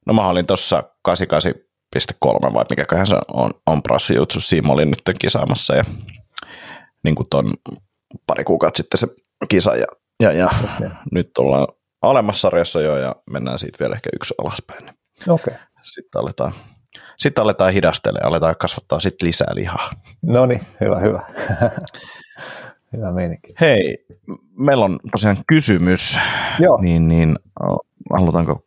[0.05, 5.01] No mä olin tuossa 88,3 vai mikäköhän se on, on Prassi Jutsu, Siimo oli nyt
[5.19, 5.83] kisaamassa ja
[7.03, 7.53] niin kuin ton
[8.27, 9.07] pari kuukautta sitten se
[9.49, 9.85] kisa ja,
[10.19, 10.89] ja, ja okay.
[11.11, 11.67] nyt ollaan
[12.01, 14.89] alemmassa sarjassa jo ja mennään siitä vielä ehkä yksi alaspäin.
[15.29, 15.53] Okay.
[15.81, 16.53] Sitten aletaan
[17.17, 19.89] sitten aletaan hidastella ja aletaan kasvattaa sitten lisää lihaa.
[20.21, 21.21] No niin, hyvä, hyvä.
[22.97, 23.53] hyvä meininki.
[23.61, 24.05] Hei,
[24.57, 26.19] meillä on tosiaan kysymys,
[26.59, 26.81] Joo.
[26.81, 27.35] niin, niin
[28.13, 28.63] halutaanko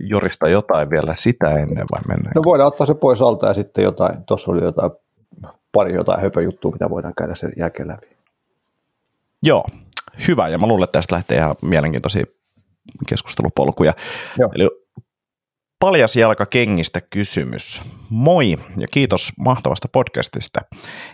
[0.00, 2.32] jorista jotain vielä sitä ennen vai mennään?
[2.34, 4.90] No voidaan ottaa se pois alta ja sitten jotain, tuossa oli jotain,
[5.72, 8.06] pari jotain höpöjuttua, mitä voidaan käydä sen jälkeen läpi.
[9.42, 9.64] Joo,
[10.28, 12.24] hyvä ja mä luulen, että tästä lähtee ihan mielenkiintoisia
[13.08, 13.92] keskustelupolkuja.
[14.38, 14.50] Joo.
[14.54, 14.68] Eli
[15.82, 17.82] Paljasjalkakengistä kysymys.
[18.10, 20.60] Moi ja kiitos mahtavasta podcastista.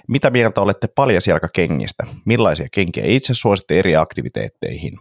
[0.09, 2.07] Mitä mieltä olette paljasjalkakengistä?
[2.25, 4.99] Millaisia kenkiä itse suositte eri aktiviteetteihin?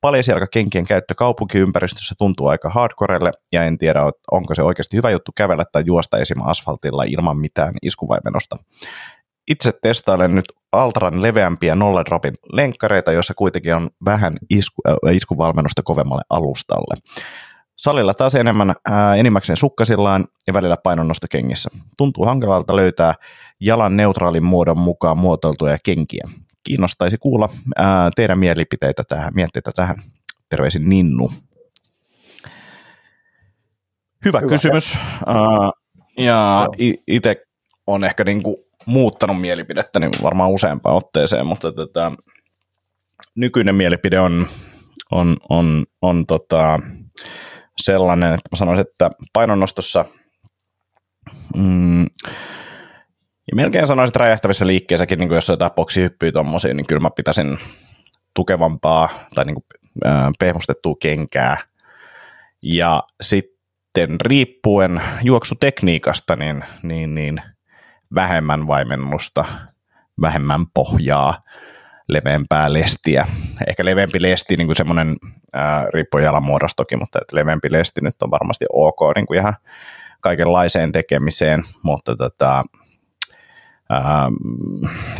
[0.00, 4.00] Paljasjalkakenkien käyttö kaupunkiympäristössä tuntuu aika hardcorelle ja en tiedä,
[4.32, 6.42] onko se oikeasti hyvä juttu kävellä tai juosta esim.
[6.42, 8.56] asfaltilla ilman mitään iskuvaimenosta.
[9.48, 16.22] Itse testailen nyt Altran leveämpiä nolladropin lenkkareita, joissa kuitenkin on vähän isku, äh, iskuvalmennusta kovemmalle
[16.30, 16.94] alustalle.
[17.84, 21.70] Salilla taas enemmän, ää, enimmäkseen sukkasillaan ja välillä painonnostokengissä.
[21.96, 23.14] Tuntuu hankalalta löytää
[23.60, 26.28] jalan neutraalin muodon mukaan muotoiltuja kenkiä.
[26.62, 29.96] Kiinnostaisi kuulla ää, teidän mielipiteitä tähän, mietteitä tähän.
[30.48, 31.32] Terveisin Ninnu.
[34.24, 34.98] Hyvä, Hyvä kysymys.
[35.26, 35.70] Ää,
[36.18, 36.66] ja
[37.06, 37.36] itse
[37.86, 42.12] on ehkä niinku muuttanut mielipidettä niin varmaan useampaan otteeseen, mutta tätä,
[43.34, 44.46] nykyinen mielipide on,
[45.10, 46.80] on, on, on tota,
[47.82, 50.04] sellainen, että mä sanoisin, että painonnostossa
[51.56, 52.02] mm,
[53.50, 57.58] ja melkein sanoisin, että räjähtävissä liikkeessäkin, niin jos jotain boksihyppyä tuommoisia, niin kyllä mä pitäisin
[58.34, 59.64] tukevampaa tai niin kuin,
[60.06, 61.56] äh, pehmustettua kenkää.
[62.62, 67.42] Ja sitten riippuen juoksutekniikasta, niin, niin, niin
[68.14, 69.44] vähemmän vaimennusta,
[70.20, 71.40] vähemmän pohjaa,
[72.08, 73.26] leveämpää lestiä.
[73.68, 75.16] Ehkä leveämpi lesti, niin kuin semmoinen,
[75.52, 76.20] ää, riippuu
[76.98, 79.54] mutta että leveämpi lesti nyt on varmasti ok niin kuin ihan
[80.20, 82.64] kaikenlaiseen tekemiseen, mutta tota,
[83.90, 84.30] ää,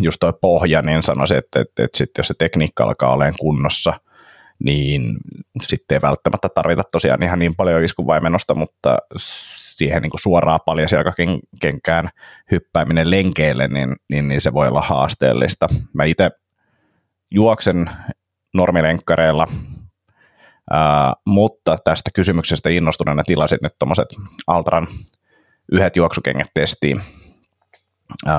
[0.00, 3.94] just toi pohja, niin sanoisin, että, että, että sit jos se tekniikka alkaa olemaan kunnossa,
[4.64, 5.16] niin
[5.62, 12.08] sitten ei välttämättä tarvita tosiaan ihan niin paljon iskuvaimennosta, mutta siihen niin suoraan paljasjalkakenkään
[12.50, 15.68] hyppääminen lenkeille, niin, niin, niin se voi olla haasteellista.
[15.92, 16.30] Mä itse
[17.34, 17.90] juoksen
[18.54, 19.46] normilenkkareilla,
[20.72, 24.08] Uh, mutta tästä kysymyksestä innostuneena tilasin nyt tuommoiset
[24.46, 24.86] Altran
[25.72, 27.00] yhdet juoksukengät testiin,
[28.26, 28.32] uh,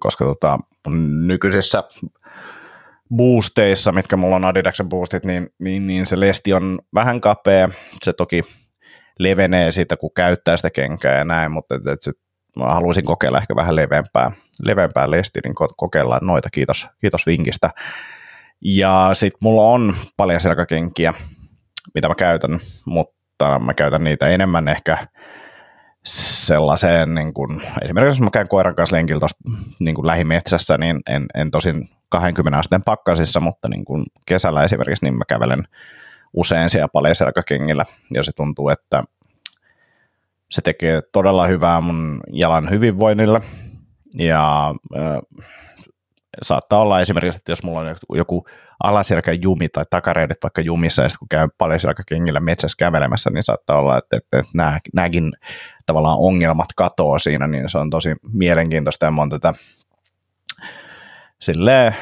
[0.00, 0.58] koska tota,
[1.26, 1.84] nykyisissä
[3.16, 7.68] boosteissa, mitkä mulla on Adidaksen boostit, niin, niin, niin se lesti on vähän kapea.
[8.02, 8.42] Se toki
[9.18, 12.16] levenee siitä, kun käyttää sitä kenkää ja näin, mutta et, et,
[12.58, 14.30] mä haluaisin kokeilla ehkä vähän leveämpää,
[14.62, 17.70] leveämpää lestiä, niin kokeillaan noita, kiitos, kiitos vinkistä.
[18.64, 21.14] Ja sitten mulla on paljon selkäkenkiä,
[21.94, 25.06] mitä mä käytän, mutta mä käytän niitä enemmän ehkä
[26.04, 29.38] sellaiseen, niin kun, esimerkiksi jos mä käyn koiran kanssa lenkillä tosta,
[29.80, 35.04] niin kuin lähimetsässä, niin en, en tosin 20 asteen pakkasissa, mutta niin kuin kesällä esimerkiksi
[35.04, 35.64] niin mä kävelen
[36.34, 39.02] usein siellä paljaselkäkengillä ja se tuntuu, että
[40.50, 43.40] se tekee todella hyvää mun jalan hyvinvoinnille.
[44.14, 45.18] Ja äh,
[46.42, 48.46] saattaa olla esimerkiksi, että jos mulla on joku
[48.84, 53.78] alaselkä jumi tai takareidet vaikka jumissa ja sitten kun käy paljaselkäkengillä metsässä kävelemässä, niin saattaa
[53.78, 55.32] olla, että, että, että nämä, nämäkin
[55.86, 59.58] tavallaan ongelmat katoaa siinä, niin se on tosi mielenkiintoista ja monta tätä
[61.40, 61.94] silleen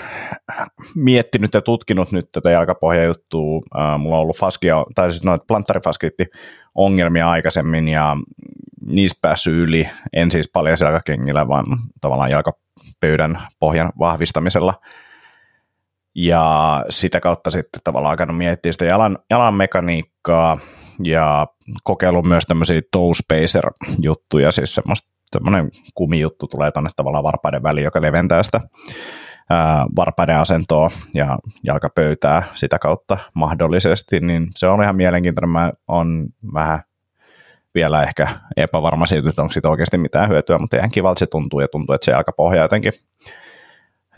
[0.94, 3.62] miettinyt ja tutkinut nyt tätä jalkapohjajuttua.
[3.98, 6.26] mulla on ollut faskia, tai siis noita planttarifaskiitti
[6.74, 8.16] ongelmia aikaisemmin ja
[8.86, 11.66] niistä päässyt yli, en siis paljon jalkakengillä, vaan
[12.00, 14.74] tavallaan jalkapöydän pohjan vahvistamisella.
[16.14, 20.58] Ja sitä kautta sitten tavallaan alkanut miettiä sitä jalan, jalan mekaniikkaa
[21.04, 21.46] ja
[21.84, 23.12] kokeillut myös tämmöisiä toe
[24.02, 28.60] juttuja, siis semmoista semmoinen kumijuttu tulee tuonne tavallaan varpaiden väliin, joka leventää sitä
[29.96, 35.50] varpaiden asentoa ja jalkapöytää sitä kautta mahdollisesti, niin se on ihan mielenkiintoinen.
[35.50, 36.80] Mä on vähän
[37.74, 41.60] vielä ehkä epävarma siitä, että onko siitä oikeasti mitään hyötyä, mutta ihan kivalta se tuntuu
[41.60, 42.92] ja tuntuu, että se jalkapohja jotenkin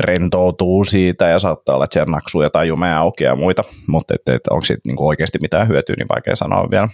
[0.01, 4.35] rentoutuu siitä ja saattaa olla, että siellä naksuu jotain jumea auki ja muita, mutta et,
[4.35, 6.88] et onko siitä niinku oikeasti mitään hyötyä, niin vaikea sanoa vielä.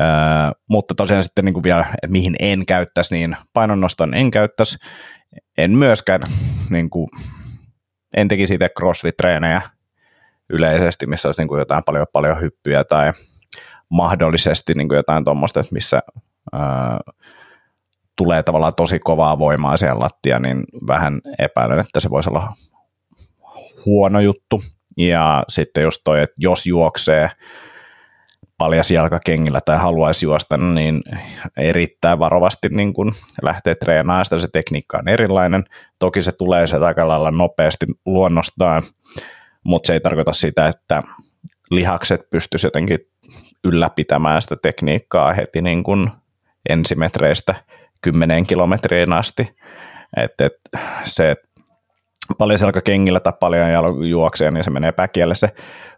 [0.00, 0.06] Öö,
[0.68, 4.78] mutta tosiaan sitten niinku vielä, että mihin en käyttäisi, niin painonnoston en käyttäisi
[5.58, 6.20] en myöskään
[6.70, 7.08] niin kuin,
[8.16, 9.60] en tekisi itse crossfit-treenejä
[10.50, 13.12] yleisesti, missä olisi niin kuin jotain paljon, paljon hyppyjä tai
[13.88, 16.02] mahdollisesti niin kuin jotain tuommoista, missä
[16.52, 17.00] ää,
[18.16, 22.52] tulee tavallaan tosi kovaa voimaa siellä lattia, niin vähän epäilen, että se voisi olla
[23.86, 24.60] huono juttu.
[24.96, 27.30] Ja sitten just toi, että jos juoksee
[28.58, 31.02] paljasjalkakengillä tai haluaisi juosta, niin
[31.56, 35.64] erittäin varovasti niin kun lähtee treenaamaan sitä, se tekniikka on erilainen.
[35.98, 38.82] Toki se tulee se aika lailla nopeasti luonnostaan,
[39.64, 41.02] mutta se ei tarkoita sitä, että
[41.70, 42.98] lihakset pystyisi jotenkin
[43.64, 46.10] ylläpitämään sitä tekniikkaa heti niin kuin
[46.68, 47.54] ensimetreistä
[48.00, 49.56] kymmeneen kilometriin asti.
[50.16, 50.52] Et, et,
[51.04, 51.48] se, että
[52.38, 55.48] paljon selkäkengillä tai paljon juoksee, niin se menee päkielle se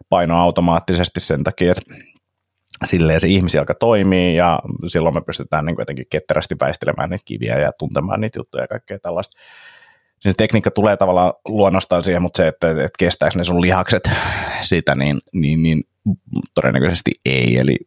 [0.09, 1.93] paino automaattisesti sen takia, että
[2.85, 7.71] silleen se ihmisjalka toimii ja silloin me pystytään niin jotenkin ketterästi väistelemään niitä kiviä ja
[7.71, 9.37] tuntemaan niitä juttuja ja kaikkea tällaista.
[10.19, 14.09] Siis tekniikka tulee tavallaan luonnostaan siihen, mutta se, että, että kestääkö ne sun lihakset
[14.61, 15.83] sitä, niin, niin, niin
[16.53, 17.77] todennäköisesti ei, eli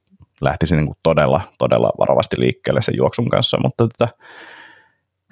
[0.41, 4.25] lähtisi niin kuin todella, todella varovasti liikkeelle sen juoksun kanssa, mutta tätä, tota,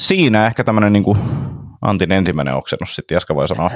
[0.01, 1.05] siinä ehkä tämmöinen niin
[1.83, 3.71] Antin ensimmäinen oksennus, sitten Jaska voi sanoa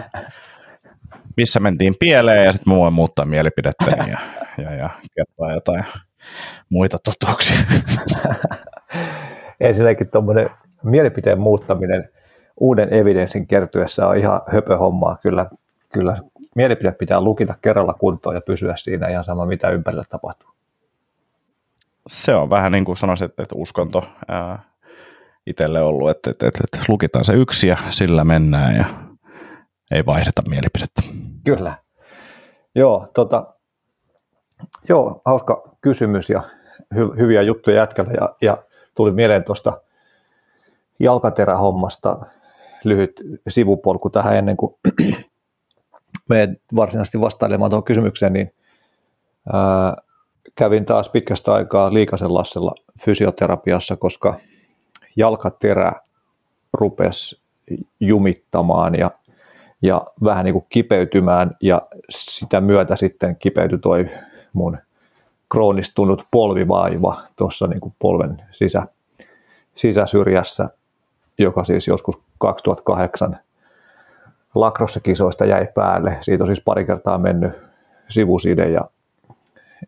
[1.36, 4.18] missä mentiin pieleen ja sitten mä voin muuttaa mielipidettäni ja,
[4.58, 5.84] ja, ja kertoa jotain
[6.70, 7.56] muita totuuksia.
[9.60, 10.50] Ensinnäkin tuommoinen
[10.82, 12.08] mielipiteen muuttaminen
[12.60, 15.18] uuden evidenssin kertyessä on ihan höpöhommaa.
[15.22, 15.46] Kyllä,
[15.92, 16.18] kyllä
[16.54, 20.48] mielipide pitää lukita kerralla kuntoon ja pysyä siinä ihan sama mitä ympärillä tapahtuu.
[22.06, 24.58] Se on vähän niin kuin sanoisin, että, että uskonto ää,
[25.46, 28.84] itselle ollut, että, että, että, että lukitaan se yksi ja sillä mennään ja
[29.90, 31.02] ei vaihdeta mielipidettä.
[31.44, 31.74] Kyllä.
[32.74, 33.54] Joo, tota,
[34.88, 36.42] joo hauska kysymys ja
[36.94, 38.58] hy, hyviä juttuja jätkällä ja, ja
[38.94, 39.80] tuli mieleen tuosta
[40.98, 42.18] jalkaterähommasta
[42.84, 44.74] lyhyt sivupolku tähän ennen kuin
[46.30, 48.54] menen varsinaisesti vastailemaan tuohon kysymykseen, niin
[49.52, 49.96] ää,
[50.54, 52.74] kävin taas pitkästä aikaa Liikasen Lassella
[53.04, 54.34] fysioterapiassa, koska
[55.16, 55.92] jalkaterä
[56.72, 57.40] rupesi
[58.00, 59.10] jumittamaan ja
[59.82, 64.10] ja vähän niin kuin kipeytymään ja sitä myötä sitten kipeytyi toi
[64.54, 64.78] mun
[65.52, 68.86] kroonistunut polvivaiva tuossa niin kuin polven sisä,
[69.74, 70.68] sisäsyrjässä,
[71.38, 73.38] joka siis joskus 2008
[74.54, 76.18] lakrossa-kisoista jäi päälle.
[76.20, 77.52] Siitä on siis pari kertaa mennyt
[78.08, 78.80] sivuside ja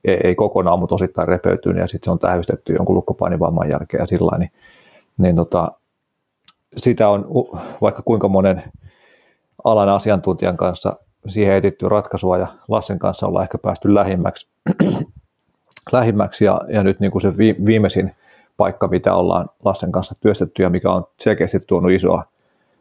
[0.05, 4.07] ei, ei kokonaan, mutta osittain repeytynyt ja sitten se on tähystetty jonkun lukkopainivamman jälkeen ja
[4.07, 4.51] sillä niin,
[5.19, 5.73] niin tota,
[6.77, 7.27] sitä on
[7.81, 8.63] vaikka kuinka monen
[9.65, 10.97] alan asiantuntijan kanssa
[11.29, 14.49] siihen etitty ratkaisua ja Lassen kanssa ollaan ehkä päästy lähimmäksi,
[15.93, 17.33] lähimmäksi ja, ja nyt niin kuin se
[17.67, 18.15] viimeisin
[18.57, 22.25] paikka, mitä ollaan Lassen kanssa työstetty ja mikä on selkeästi tuonut isoa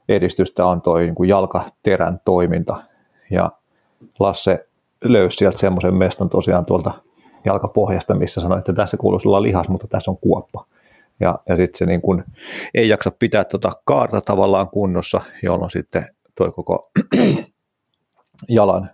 [0.10, 2.82] edistystä on tuo niin kuin jalkaterän toiminta
[3.32, 3.52] ja
[4.20, 4.64] Lasse
[5.04, 6.92] löysi sieltä semmoisen meston tosiaan tuolta
[7.46, 10.66] jalkapohjasta, missä sanoi, että tässä kuuluisi olla lihas, mutta tässä on kuoppa.
[11.20, 12.24] Ja, ja sitten se niin kuin
[12.74, 16.06] ei jaksa pitää tuota kaarta tavallaan kunnossa, jolloin sitten
[16.38, 16.92] toi koko
[18.48, 18.90] jalan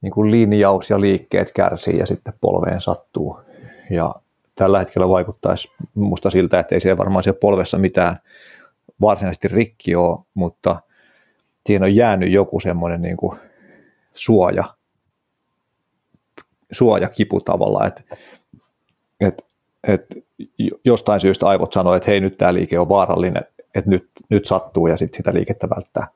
[0.00, 3.40] niin kuin linjaus ja liikkeet kärsii ja sitten polveen sattuu.
[3.90, 4.14] Ja
[4.54, 8.16] tällä hetkellä vaikuttaisi musta siltä, että ei siellä varmaan siellä polvessa mitään
[9.00, 10.76] varsinaisesti rikki ole, mutta
[11.66, 13.38] siihen on jäänyt joku semmoinen niin kuin
[14.14, 14.64] suoja,
[16.72, 18.02] suojakipu tavallaan, että,
[19.20, 19.44] että,
[19.88, 20.16] että
[20.84, 24.86] jostain syystä aivot sanoo, että hei nyt tämä liike on vaarallinen, että nyt, nyt sattuu
[24.86, 26.08] ja sitten sitä liikettä välttää.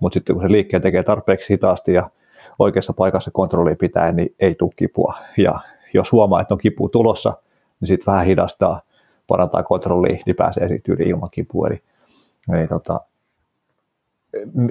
[0.00, 2.10] Mutta sitten kun se liikkeen tekee tarpeeksi hitaasti ja
[2.58, 5.14] oikeassa paikassa kontrolli pitää, niin ei tule kipua.
[5.38, 5.60] Ja
[5.94, 7.34] jos huomaa, että on kipu tulossa,
[7.80, 8.80] niin sitten vähän hidastaa,
[9.26, 11.68] parantaa kontrollia, niin pääsee sitten yli ilman kipua.
[11.68, 11.82] Eli,
[12.52, 13.00] eli tota,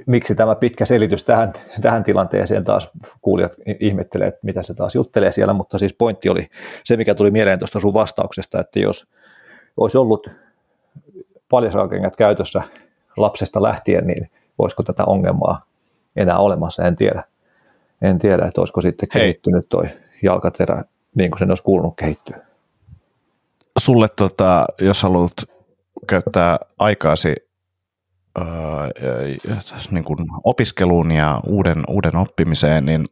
[0.05, 2.89] miksi tämä pitkä selitys tähän, tähän tilanteeseen taas
[3.21, 6.47] kuulijat ihmettelee, että mitä se taas juttelee siellä, mutta siis pointti oli
[6.83, 9.07] se, mikä tuli mieleen tuosta sun vastauksesta, että jos
[9.77, 10.29] olisi ollut
[11.49, 12.61] paljasjalkengät käytössä
[13.17, 15.65] lapsesta lähtien, niin voisiko tätä ongelmaa
[16.15, 17.23] enää olemassa, en tiedä.
[18.01, 19.21] En tiedä, että olisiko sitten Hei.
[19.21, 19.85] kehittynyt toi
[20.23, 20.83] jalkaterä
[21.15, 22.37] niin kuin sen olisi kuulunut kehittyä.
[23.79, 25.33] Sulle, tota, jos haluat
[26.07, 27.35] käyttää aikaasi
[28.39, 28.45] äh,
[29.91, 33.05] niin kuin opiskeluun ja uuden, uuden oppimiseen, niin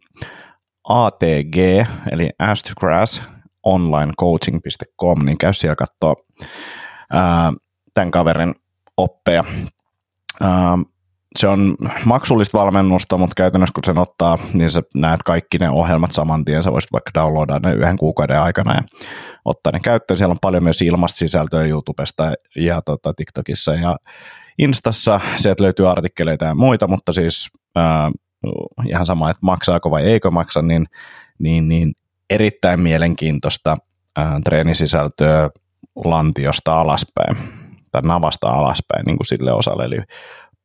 [0.84, 3.22] ATG, eli Ask to Grass,
[3.64, 6.16] onlinecoaching.com, niin käy siellä katsoa
[7.94, 8.56] tämän kaverin
[8.98, 9.44] oppeja.
[11.36, 16.12] Se on maksullista valmennusta, mutta käytännössä kun sen ottaa, niin sä näet kaikki ne ohjelmat
[16.12, 16.64] saman tien.
[16.64, 18.82] Sä voisit vaikka downloadaa ne yhden kuukauden aikana ja
[19.46, 20.18] ottaa ne käyttöön.
[20.18, 23.96] Siellä on paljon myös ilmasta sisältöä YouTubesta ja tota, TikTokissa ja
[24.60, 25.20] Instassa.
[25.36, 28.12] Sieltä löytyy artikkeleita ja muita, mutta siis äh,
[28.88, 30.86] ihan sama, että maksaako vai eikö maksa, niin,
[31.40, 31.94] niin, niin
[32.30, 33.78] erittäin mielenkiintoista
[34.20, 35.50] äh, treenisisältöä
[35.96, 37.38] lantiosta alaspäin
[37.92, 39.86] tai navasta alaspäin niin kuin sille osalle.
[39.86, 39.98] Eli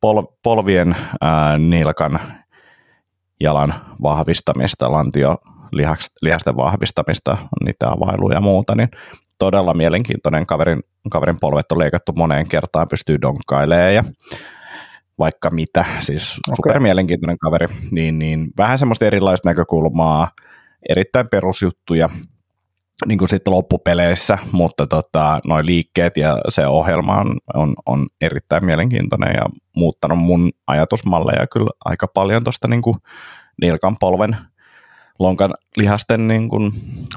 [0.01, 2.19] pol, polvien, ää, nilkan,
[3.39, 5.37] jalan vahvistamista, lantio,
[6.21, 8.89] lihasten vahvistamista, niitä availuja ja muuta, niin
[9.39, 10.79] todella mielenkiintoinen kaverin,
[11.11, 14.03] kaverin polvet on leikattu moneen kertaan, pystyy donkkailemaan ja
[15.19, 16.55] vaikka mitä, siis okay.
[16.55, 20.31] super mielenkiintoinen kaveri, niin, niin vähän semmoista erilaista näkökulmaa,
[20.89, 22.09] erittäin perusjuttuja,
[23.05, 28.65] niin kuin sitten loppupeleissä, mutta tota, noin liikkeet ja se ohjelma on, on, on erittäin
[28.65, 32.81] mielenkiintoinen ja muuttanut mun ajatusmalleja kyllä aika paljon tuosta niin
[33.61, 34.37] nilkan polven
[35.19, 36.71] lonkan lihasten niin kuin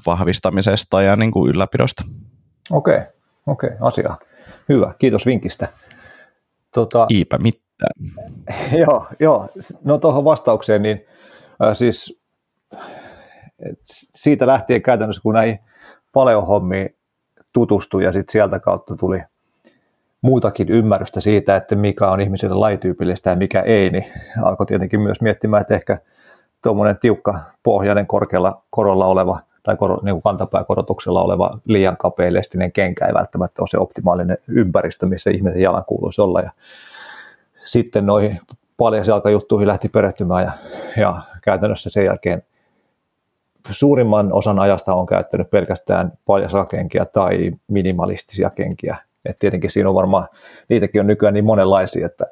[0.06, 2.04] vahvistamisesta ja niin kuin ylläpidosta.
[2.70, 3.06] Okei, okay,
[3.46, 4.16] okei, okay, asia.
[4.68, 5.68] Hyvä, kiitos vinkistä.
[6.74, 8.16] Tota, Iipä mitään.
[8.86, 9.48] joo, joo,
[9.84, 11.06] no tuohon vastaukseen, niin
[11.64, 12.22] äh, siis
[14.14, 15.58] siitä lähtien käytännössä, kun näihin
[16.12, 16.94] paleohommiin
[17.52, 19.22] tutustui ja sitten sieltä kautta tuli
[20.22, 24.04] muutakin ymmärrystä siitä, että mikä on ihmisille lajityypillistä ja mikä ei, niin
[24.42, 25.98] alkoi tietenkin myös miettimään, että ehkä
[26.62, 33.06] tuommoinen tiukka pohjainen korkealla korolla oleva tai kor, niin kuin kantapääkorotuksella oleva liian kapealistinen kenkä
[33.06, 36.40] ei välttämättä ole se optimaalinen ympäristö, missä ihmisen jalan kuuluisi olla.
[36.40, 36.50] Ja
[37.64, 38.40] sitten noihin
[38.76, 40.52] paljasjalkajuttuihin lähti perehtymään ja,
[40.96, 42.42] ja käytännössä sen jälkeen
[43.70, 48.96] suurimman osan ajasta on käyttänyt pelkästään paljasakenkia tai minimalistisia kenkiä.
[49.24, 50.28] Et tietenkin siinä on varmaan,
[50.68, 52.26] niitäkin on nykyään niin monenlaisia, että,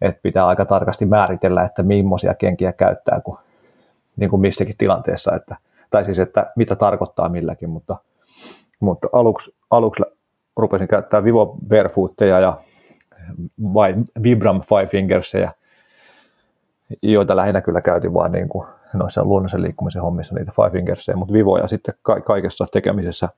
[0.00, 3.38] että pitää aika tarkasti määritellä, että millaisia kenkiä käyttää kun,
[4.16, 5.56] niin kuin missäkin tilanteessa, että,
[5.90, 7.96] tai siis, että mitä tarkoittaa milläkin, mutta,
[8.80, 10.02] mutta aluksi, aluksi
[10.56, 12.58] rupesin käyttää Vivo Barefootteja ja
[13.74, 15.52] vai Vibram Five Fingersia,
[17.02, 18.66] joita lähinnä kyllä käytin vaan niin kuin
[18.98, 23.28] noissa luonnollisen liikkumisen hommissa niitä Five Fingersia, mutta vivoja sitten ka- kaikessa tekemisessä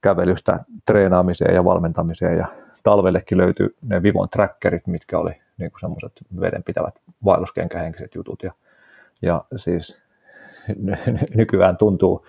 [0.00, 2.46] kävelystä treenaamiseen ja valmentamiseen ja
[2.82, 6.94] talvellekin löytyi ne Vivon trackerit, mitkä oli niin semmoiset vedenpitävät
[7.24, 8.52] vaelluskenkähenkiset jutut ja,
[9.22, 10.02] ja siis
[11.34, 12.26] nykyään tuntuu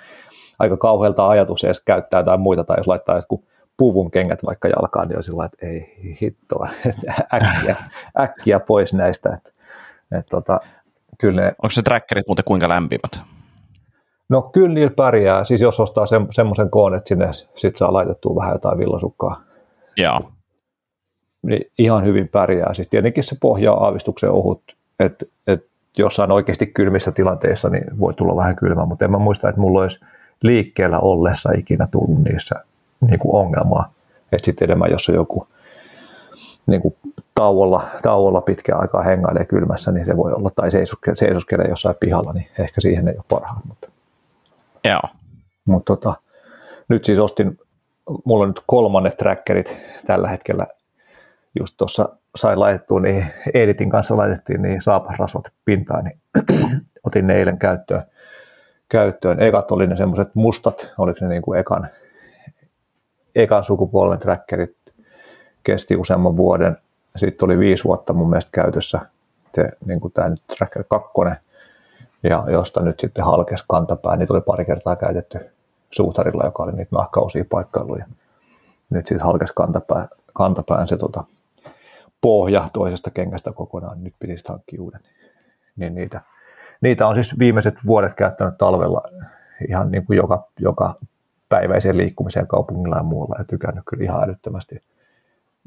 [0.59, 3.43] aika kauhealta ajatus edes käyttää jotain muita tai jos laittaa jotkut
[3.77, 6.69] puvun kengät vaikka jalkaan, niin on sillä että ei hittoa,
[7.33, 7.75] äkkiä,
[8.19, 9.29] äkkiä pois näistä.
[9.33, 9.49] Että,
[10.11, 10.59] että tota,
[11.23, 11.47] Kyllä ne...
[11.47, 13.19] Onko se trackerit muuten kuinka lämpimät?
[14.29, 18.35] No kyllä niillä pärjää, siis jos ostaa se, semmoisen koon, että sinne sit saa laitettua
[18.35, 19.41] vähän jotain villasukkaa.
[19.97, 20.31] Joo.
[21.43, 22.73] Niin ihan hyvin pärjää.
[22.73, 24.61] Siis tietenkin se pohjaa aavistuksen ohut,
[24.99, 25.65] että et
[25.97, 29.81] jossain oikeasti kylmissä tilanteissa niin voi tulla vähän kylmä, mutta en mä muista, että mulla
[29.81, 29.99] olisi
[30.41, 32.55] liikkeellä ollessa ikinä tullut niissä
[33.01, 33.93] niin kuin ongelmaa.
[34.31, 35.47] Että sitten enemmän, jos on joku
[36.67, 36.95] niin kuin
[37.35, 40.69] tauolla, tauolla pitkään aikaa hengailee kylmässä, niin se voi olla, tai
[41.13, 43.65] seisoskelee jossain pihalla, niin ehkä siihen ei ole parhaat.
[43.65, 43.87] Mutta,
[44.85, 45.01] Joo.
[45.65, 46.13] mutta tota,
[46.87, 47.59] nyt siis ostin,
[48.25, 49.77] mulla on nyt kolmannet trackerit
[50.07, 50.67] tällä hetkellä,
[51.59, 56.17] just tuossa sain laitettua, niin Editin kanssa laitettiin niin saapasrasvat pintaan, niin
[57.07, 58.03] otin ne eilen käyttöön.
[58.89, 59.41] käyttöön.
[59.41, 61.87] Ekat oli ne semmoiset mustat, oliko ne niin kuin ekan,
[63.35, 64.77] ekan sukupolven trackerit,
[65.63, 66.77] kesti useamman vuoden.
[67.17, 68.99] Sitten oli viisi vuotta mun mielestä käytössä
[69.55, 71.09] se, niin kuin tämä nyt Tracker 2,
[72.23, 74.15] ja josta nyt sitten halkes kantapää.
[74.15, 75.39] Niitä oli pari kertaa käytetty
[75.91, 78.05] suutarilla, joka oli niitä nahkaosia paikkailuja.
[78.89, 81.23] Nyt sitten halkes kantapää, kantapään se tota,
[82.21, 84.99] pohja toisesta kengästä kokonaan, nyt pitäisi hankkia uuden.
[85.75, 86.21] Niin niitä,
[86.81, 89.01] niitä on siis viimeiset vuodet käyttänyt talvella
[89.69, 90.95] ihan niin kuin joka, joka
[91.49, 94.81] päiväiseen liikkumiseen kaupungilla ja muualla ja tykännyt kyllä ihan älyttömästi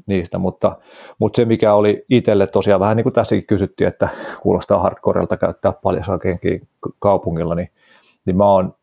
[0.05, 0.75] niistä, mutta,
[1.19, 4.09] mutta se mikä oli itselle tosiaan vähän niin kuin tässäkin kysyttiin, että
[4.41, 6.05] kuulostaa hardcorelta käyttää paljon
[6.99, 7.69] kaupungilla, niin,
[8.25, 8.75] niin mä oon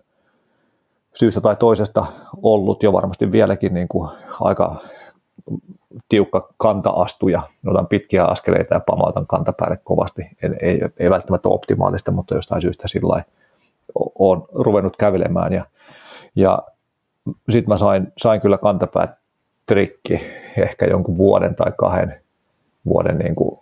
[1.14, 2.06] syystä tai toisesta
[2.42, 4.10] ollut jo varmasti vieläkin niin kuin
[4.40, 4.76] aika
[6.08, 10.22] tiukka kanta-astuja, otan pitkiä askeleita ja pamautan kantapäälle kovasti.
[10.42, 13.24] Ei, ei, ei välttämättä optimaalista, mutta jostain syystä sillä
[14.18, 15.66] olen ruvennut kävelemään ja,
[16.36, 16.62] ja
[17.50, 19.23] sitten mä sain, sain kyllä kantapäät
[19.66, 20.20] trikki
[20.58, 22.20] ehkä jonkun vuoden tai kahden
[22.86, 23.58] vuoden niin kuin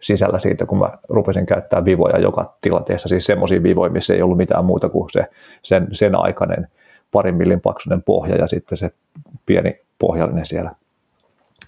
[0.00, 4.36] sisällä siitä, kun mä rupesin käyttää vivoja joka tilanteessa, siis semmoisia vivoja, missä ei ollut
[4.36, 5.26] mitään muuta kuin se,
[5.62, 6.68] sen, sen aikainen
[7.12, 8.90] parin millin paksunen pohja ja sitten se
[9.46, 10.70] pieni pohjallinen siellä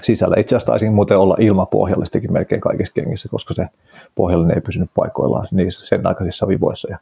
[0.03, 0.37] sisällä.
[0.39, 3.67] Itse asiassa taisin muuten olla ilmapohjallistakin melkein kaikissa kengissä, koska se
[4.15, 6.99] pohjallinen ei pysynyt paikoillaan niissä sen aikaisissa vivoissa ja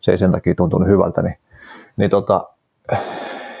[0.00, 1.22] se ei sen takia tuntunut hyvältä.
[1.22, 1.36] Niin,
[1.96, 2.48] niin tota,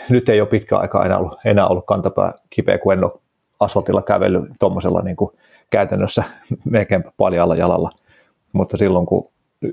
[0.08, 3.12] nyt ei ole pitkä aikaa enää ollut, enää ollut kantapää kipeä, kun en ole
[3.60, 5.30] asfaltilla kävellyt tuommoisella niin kuin
[5.70, 6.24] käytännössä
[6.70, 7.90] melkein paljalla jalalla.
[8.52, 9.28] Mutta silloin kun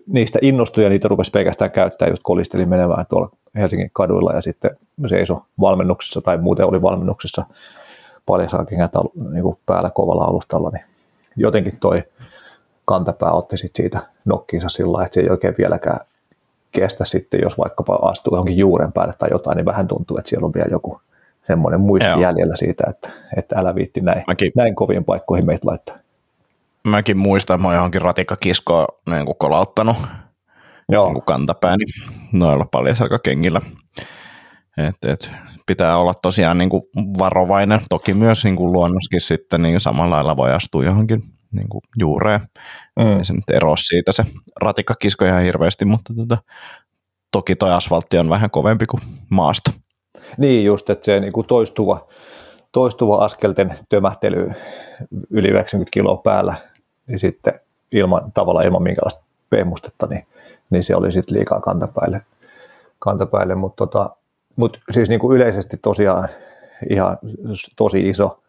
[0.07, 4.77] niistä innostui ja niitä rupesi pelkästään käyttää, just kolistelin menemään tuolla Helsingin kaduilla ja sitten
[5.07, 7.45] seiso valmennuksessa tai muuten oli valmennuksessa
[8.25, 8.91] paljasaalkengät
[9.31, 10.85] niin päällä kovalla alustalla, niin
[11.35, 11.97] jotenkin toi
[12.85, 15.99] kantapää otti sit siitä nokkiinsa sillä että se ei oikein vieläkään
[16.73, 20.45] kestä sitten, jos vaikkapa astuu johonkin juuren päälle tai jotain, niin vähän tuntuu, että siellä
[20.45, 21.01] on vielä joku
[21.47, 22.19] semmoinen muisti Joo.
[22.19, 25.95] jäljellä siitä, että, että älä viitti näin, mäkin, näin koviin paikkoihin meitä laittaa.
[26.87, 29.97] Mäkin muistan, että mä oon johonkin ratikkakiskoa niin kuin kolauttanut
[30.89, 31.05] Joo.
[31.05, 31.83] Niin kuin kantapääni
[32.31, 33.61] noilla kengillä.
[34.77, 35.31] Et, et,
[35.65, 36.83] pitää olla tosiaan niin kuin
[37.19, 37.79] varovainen.
[37.89, 41.23] Toki myös niin kuin luonnoskin sitten niin samalla lailla voi astua johonkin
[41.53, 42.39] niin kuin juureen.
[42.99, 43.17] Mm.
[43.17, 44.25] Ei se nyt eroa siitä se
[44.61, 46.37] ratikkakisko ihan hirveästi, mutta tota,
[47.31, 49.71] toki toi asfaltti on vähän kovempi kuin maasto.
[50.37, 52.03] Niin just, että se niin kuin toistuva,
[52.71, 54.51] toistuva askelten tömähtely
[55.29, 56.55] yli 90 kiloa päällä,
[57.07, 57.59] niin sitten
[57.91, 60.25] ilman, tavallaan ilman minkälaista pehmustetta, niin,
[60.69, 62.21] niin se oli sitten liikaa kantapäälle.
[62.99, 64.09] kantapäälle mutta tota,
[64.55, 66.29] mut siis niin kuin yleisesti tosiaan
[66.89, 67.17] ihan
[67.75, 68.42] tosi iso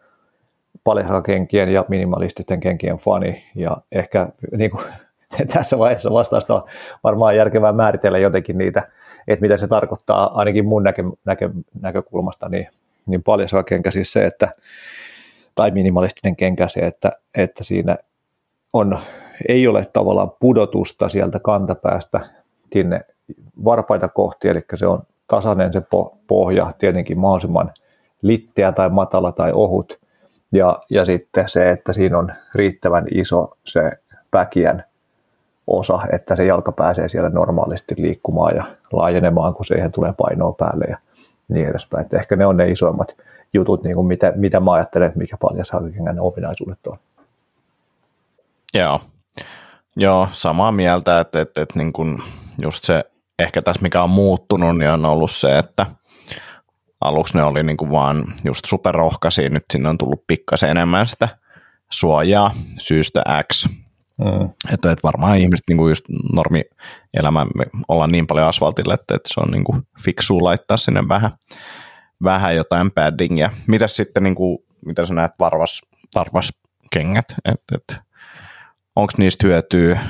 [1.23, 4.85] kenkien ja minimalististen kenkien fani ja ehkä niin kuin,
[5.55, 6.63] tässä vaiheessa vastausta on
[7.05, 8.89] varmaan järkevää määritellä jotenkin niitä,
[9.29, 11.51] että mitä se tarkoittaa ainakin mun näkö, näkö,
[11.81, 12.69] näkökulmasta, niin,
[13.07, 13.23] niin
[13.67, 14.49] kenkä siis se, että,
[15.55, 17.97] tai minimalistinen kenkä se, että, että siinä
[18.73, 18.99] on,
[19.49, 22.21] ei ole tavallaan pudotusta sieltä kantapäästä
[22.73, 23.01] sinne
[23.65, 25.83] varpaita kohti, eli se on tasainen se
[26.27, 27.73] pohja, tietenkin mahdollisimman
[28.23, 29.99] litteä tai matala tai ohut,
[30.55, 33.91] ja, ja sitten se, että siinä on riittävän iso se
[34.31, 34.85] päkiän
[35.67, 40.85] osa, että se jalka pääsee siellä normaalisti liikkumaan ja laajenemaan, kun siihen tulee painoa päälle
[40.85, 40.99] ja
[41.49, 42.05] niin edespäin.
[42.05, 43.17] Että ehkä ne on ne isoimmat
[43.53, 46.99] jutut, niin kuin mitä, mitä mä ajattelen, että mikä paljon ne ominaisuudet on.
[48.75, 49.01] Joo,
[49.97, 52.23] Joo samaa mieltä, että, että, että niin kuin
[52.63, 53.05] just se,
[53.39, 55.87] ehkä tässä mikä on muuttunut, niin on ollut se, että–
[57.05, 61.29] aluksi ne oli niin kuin vaan just superrohkaisia, nyt sinne on tullut pikkasen enemmän sitä
[61.93, 63.69] suojaa syystä X.
[64.19, 64.51] Mm.
[64.73, 69.29] Että, että varmaan ihmiset niin kuin just normielämä, me ollaan niin paljon asfaltilla, että, että
[69.35, 71.31] se on niin kuin fiksua laittaa sinne vähän,
[72.23, 73.51] vähän jotain paddingia.
[73.67, 75.81] Mitäs sitten, niin kuin, mitä sä näet varvas,
[76.15, 78.03] varvaskengät, että, että
[78.97, 80.01] onko niistä hyötyä,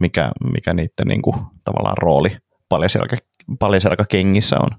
[0.00, 2.36] mikä, mikä niiden niin kuin, tavallaan rooli
[2.68, 2.90] paljon
[4.08, 4.70] kengissä on?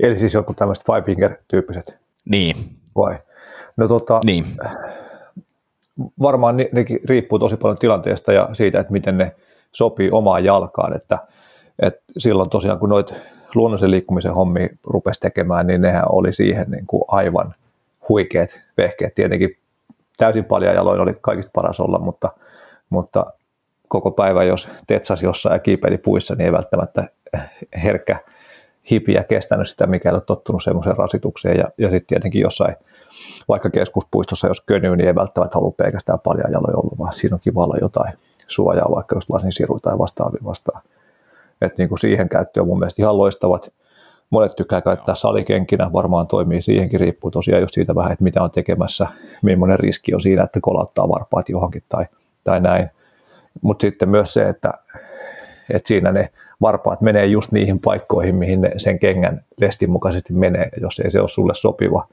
[0.00, 1.94] Eli siis joku tämmöiset five finger tyyppiset.
[2.24, 2.56] Niin.
[2.96, 3.18] Vai?
[3.76, 4.44] No tota, niin.
[6.22, 9.34] varmaan ne, nekin riippuu tosi paljon tilanteesta ja siitä, että miten ne
[9.72, 11.18] sopii omaan jalkaan, että,
[11.78, 13.14] että silloin tosiaan kun noit
[13.54, 17.54] luonnollisen liikkumisen hommi rupesi tekemään, niin nehän oli siihen niin kuin aivan
[18.08, 19.14] huikeat vehkeet.
[19.14, 19.56] Tietenkin
[20.16, 22.32] täysin paljon jaloin oli kaikista paras olla, mutta,
[22.90, 23.26] mutta
[23.88, 27.08] koko päivä, jos tetsas jossain ja kiipeli puissa, niin ei välttämättä
[27.84, 28.16] herkkä
[28.90, 31.58] hipiä kestänyt sitä, mikä ei ole tottunut semmoiseen rasitukseen.
[31.58, 32.76] Ja, ja sitten tietenkin jossain,
[33.48, 37.40] vaikka keskuspuistossa, jos könyy, niin ei välttämättä halua pelkästään paljon jaloja olla, vaan siinä on
[37.40, 38.12] kiva olla jotain
[38.48, 40.82] suojaa, vaikka just lasinsiru tai vastaavia vastaan.
[41.60, 43.72] Että niin kuin siihen käyttöön on mun mielestä ihan loistavat.
[44.30, 48.50] Monet tykkää käyttää salikenkinä, varmaan toimii siihenkin, riippuu tosiaan just siitä vähän, että mitä on
[48.50, 49.06] tekemässä,
[49.42, 52.04] millainen riski on siinä, että kolauttaa varpaat johonkin tai,
[52.44, 52.90] tai näin.
[53.62, 54.72] Mutta sitten myös se, että,
[55.70, 56.30] että siinä ne
[56.60, 61.20] varpaat menee just niihin paikkoihin, mihin ne sen kengän lestin mukaisesti menee, jos ei se
[61.20, 62.06] ole sulle sopiva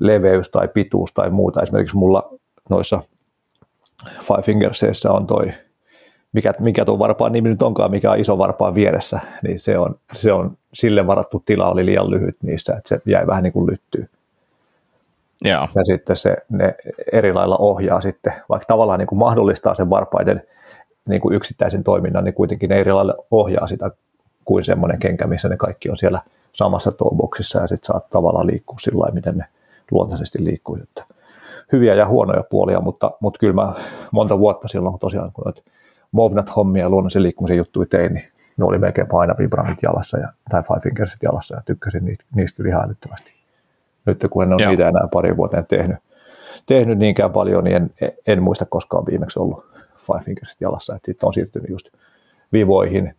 [0.00, 1.62] leveys tai pituus tai muuta.
[1.62, 2.30] Esimerkiksi mulla
[2.70, 3.00] noissa
[4.20, 5.52] Five Fingerseissä on toi,
[6.32, 9.96] mikä, mikä tuo varpaan nimi nyt onkaan, mikä on iso varpaan vieressä, niin se on,
[10.14, 13.70] se on sille varattu tila oli liian lyhyt niissä, että se jäi vähän niin kuin
[13.70, 14.08] lyttyy.
[15.44, 15.68] Yeah.
[15.74, 16.74] Ja sitten se, ne
[17.12, 20.42] eri lailla ohjaa sitten, vaikka tavallaan niin kuin mahdollistaa sen varpaiden
[21.08, 23.90] niin kuin yksittäisen toiminnan, niin kuitenkin ne eri lailla ohjaa sitä
[24.44, 26.20] kuin semmoinen kenkä, missä ne kaikki on siellä
[26.52, 29.44] samassa toolboxissa ja sitten saat tavallaan liikkua sillä lailla, miten ne
[29.90, 30.78] luontaisesti liikkuu.
[30.82, 31.04] Että
[31.72, 33.72] hyviä ja huonoja puolia, mutta, mutta kyllä mä
[34.10, 35.62] monta vuotta silloin, kun tosiaan kun noita
[36.12, 40.62] Movnat-hommia ja luonnollisen liikkumisen juttuja tein, niin ne oli melkein aina Vibramit jalassa ja, tai
[40.62, 43.34] Five Fingersit jalassa ja tykkäsin niistä, niistä kyllä ihan älyttömästi.
[44.06, 44.70] Nyt kun en ole Joo.
[44.70, 45.96] niitä enää pari vuoteen tehnyt,
[46.66, 47.90] tehnyt niinkään paljon, niin en,
[48.26, 49.75] en muista koskaan viimeksi ollut
[50.06, 50.94] Five Fingersit jalassa.
[50.94, 51.88] Että sitten on siirtynyt just
[52.52, 53.14] vivoihin,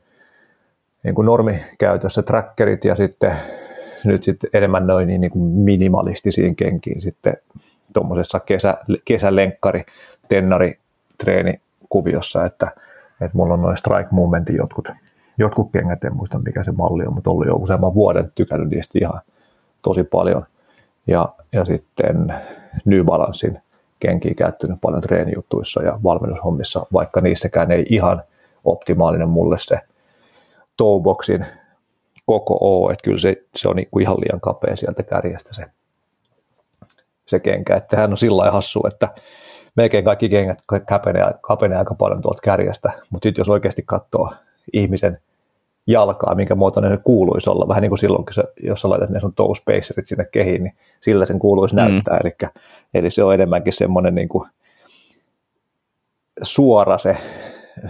[1.04, 3.36] niin kuin normikäytössä trackerit ja sitten
[4.04, 7.38] nyt sitten enemmän noin niin, niin kuin minimalistisiin kenkiin sitten
[7.94, 9.84] tuommoisessa kesä, kesälenkkari,
[10.30, 10.78] tennari,
[11.18, 12.72] treeni kuviossa, että,
[13.22, 14.88] että mulla on noin strike movementin jotkut,
[15.38, 19.00] jotkut kengät, en muista mikä se malli on, mutta ollut jo useamman vuoden tykännyt niistä
[19.02, 19.22] ihan
[19.82, 20.46] tosi paljon.
[21.08, 22.34] Ja, ja sitten
[22.86, 23.62] New Balancein
[24.00, 28.24] kenkiä käyttänyt paljon treenijuttuissa ja valmennushommissa, vaikka niissäkään ei ihan
[28.64, 29.80] optimaalinen mulle se
[30.78, 31.46] toeboxin
[32.26, 35.66] koko O, että kyllä se, se on niin ihan liian kapea sieltä kärjestä se,
[37.26, 39.10] se kenkä, että hän on sillä hassu, että
[39.76, 44.34] melkein kaikki kengät kapenee, kapenee aika paljon tuolta kärjestä, mutta sitten jos oikeasti katsoo
[44.74, 45.22] ihmisen
[45.88, 49.10] jalkaa, minkä muotoinen se kuuluisi olla, vähän niin kuin silloin, kun se, jos sä laitat
[49.10, 51.82] ne sun toe spacerit sinne kehiin, niin sillä sen kuuluisi mm.
[51.82, 52.52] näyttää, eli,
[52.94, 54.50] eli se on enemmänkin semmoinen niin kuin
[56.44, 57.18] suora se,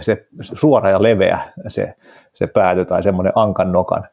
[0.00, 1.38] se, suora ja leveä
[1.68, 1.94] se,
[2.32, 4.08] se pääty tai semmoinen ankan nokan,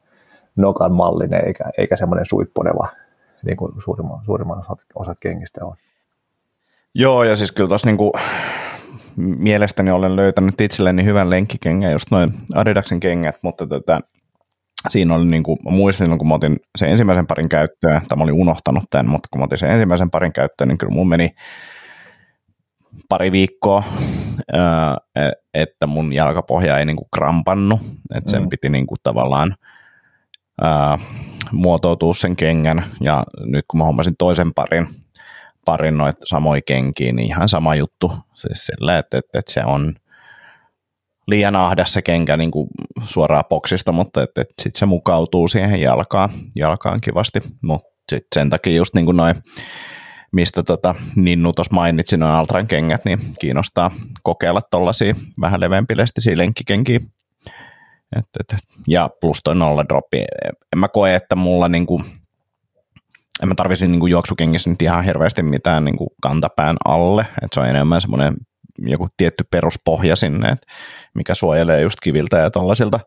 [0.55, 2.88] nokan mallinen, eikä, eikä semmoinen suipponeva,
[3.45, 5.75] niin kuin suurimman, suurimman osat, osat kengistä on.
[6.93, 8.11] Joo, ja siis kyllä tuossa niinku,
[9.16, 13.99] mielestäni olen löytänyt itselleni hyvän lenkkikengän, just noin Adidaksen kengät, mutta tätä,
[14.89, 18.34] siinä oli niin kuin, muistin, kun mä otin sen ensimmäisen parin käyttöön, tai mä olin
[18.34, 21.30] unohtanut tämän, mutta kun mä otin sen ensimmäisen parin käyttöön, niin kyllä mun meni
[23.09, 23.84] pari viikkoa,
[25.16, 27.80] e, että mun jalkapohja ei niin kuin krampannu,
[28.16, 28.49] että sen mm.
[28.49, 29.55] piti niin kuin tavallaan
[31.51, 34.88] muotoutua sen kengän, ja nyt kun mä hommasin toisen parin,
[35.66, 38.11] parin noita samoja kenkiä, niin ihan sama juttu.
[38.34, 39.93] Siis sillä, että, että, että se on
[41.28, 42.68] liian ahdas se kenkä niin kuin
[43.03, 47.39] suoraan boksista, mutta että, että sitten se mukautuu siihen jalkaan, jalkaan kivasti.
[47.61, 49.36] Mutta sitten sen takia just niin kuin noin,
[50.32, 53.91] mistä tota, Ninnu tuossa mainitsi, noin Altran kengät, niin kiinnostaa
[54.24, 56.99] kokeilla tuollaisia vähän leveämpilestisiä lenkkikenkiä.
[58.16, 60.18] Et, et, ja plus toi nolla droppi.
[60.47, 62.01] En mä koe, että mulla niinku,
[63.43, 67.59] en mä tarvisi niin juoksukengissä nyt ihan hirveästi mitään niin kuin kantapään alle, että se
[67.59, 68.36] on enemmän semmoinen
[68.79, 70.67] joku tietty peruspohja sinne, että
[71.13, 72.99] mikä suojelee just kiviltä ja tollaisilta,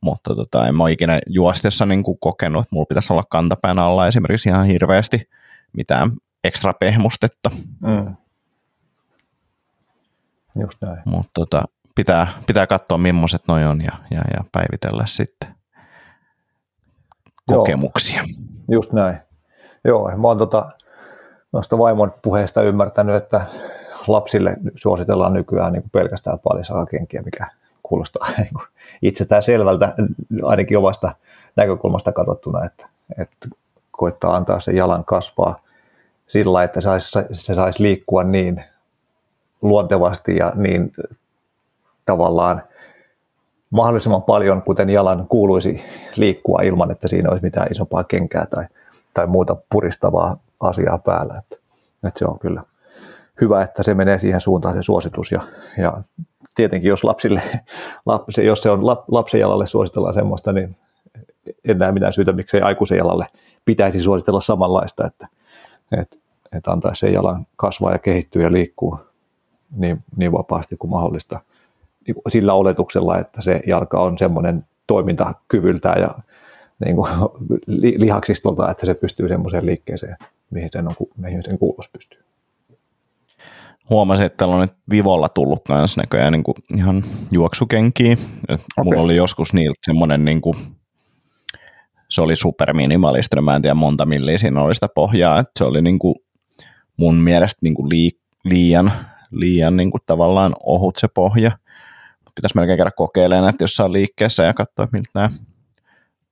[0.00, 3.78] mutta tota, en mä ole ikinä juostessa niin kuin kokenut, että mulla pitäisi olla kantapään
[3.78, 5.30] alla esimerkiksi ihan hirveästi
[5.72, 6.10] mitään
[6.44, 7.50] ekstra pehmustetta.
[7.82, 8.16] Mm.
[10.60, 10.98] Just näin.
[11.04, 11.62] Mutta tota,
[11.94, 15.54] pitää, pitää katsoa millaiset noi on ja, ja, ja päivitellä sitten
[17.46, 18.16] kokemuksia.
[18.16, 18.26] Joo,
[18.68, 19.25] just näin.
[19.86, 20.70] Joo, mä oon tota,
[21.52, 23.46] noista vaimon puheesta ymmärtänyt, että
[24.06, 27.46] lapsille suositellaan nykyään niin pelkästään palisakakenkiä, mikä
[27.82, 28.66] kuulostaa niin kuin
[29.02, 29.94] itsestään selvältä,
[30.42, 31.14] ainakin omasta
[31.56, 32.86] näkökulmasta katsottuna, että,
[33.18, 33.48] että
[33.90, 35.60] koittaa antaa sen jalan kasvaa
[36.28, 38.64] sillä, että se saisi, se saisi liikkua niin
[39.62, 40.92] luontevasti ja niin
[42.06, 42.62] tavallaan
[43.70, 45.84] mahdollisimman paljon, kuten jalan kuuluisi
[46.16, 48.64] liikkua ilman, että siinä olisi mitään isompaa kenkää tai
[49.16, 51.38] tai muuta puristavaa asiaa päällä.
[51.38, 51.56] Että,
[52.04, 52.62] että se on kyllä
[53.40, 55.40] hyvä, että se menee siihen suuntaan se suositus ja,
[55.78, 56.02] ja
[56.54, 57.42] tietenkin jos lapsille,
[58.06, 60.76] lapsi, jos se on lapsen jalalle suositellaan semmoista, niin
[61.64, 63.26] en näe mitään syytä, miksei aikuisen jalalle
[63.64, 65.28] pitäisi suositella samanlaista, että,
[66.00, 66.16] että,
[66.52, 68.98] että antaisi sen jalan kasvaa ja kehittyä ja liikkuu
[69.76, 71.40] niin, niin vapaasti kuin mahdollista
[72.06, 76.14] niin sillä oletuksella, että se jalka on semmoinen toimintakyvyltä ja
[76.84, 77.10] niin kuin,
[77.96, 80.16] lihaksistolta, että se pystyy semmoiseen liikkeeseen,
[80.50, 82.20] mihin sen, on, mihin sen kuulos pystyy.
[83.90, 88.16] Huomasin, että täällä on nyt Vivolla tullut myös näköjään niin kuin ihan juoksukenkiä.
[88.48, 88.58] Okay.
[88.84, 90.56] Mulla oli joskus niiltä semmoinen, niin kuin,
[92.08, 95.82] se oli superminimalistinen, mä en tiedä monta milliä siinä oli sitä pohjaa, että se oli
[95.82, 96.14] niin kuin,
[96.96, 97.88] mun mielestä niin kuin
[98.44, 98.92] liian,
[99.30, 101.50] liian niin kuin tavallaan ohut se pohja.
[102.34, 105.28] Pitäisi melkein käydä kokeilemaan, että jossain liikkeessä ja katsoa, miltä nämä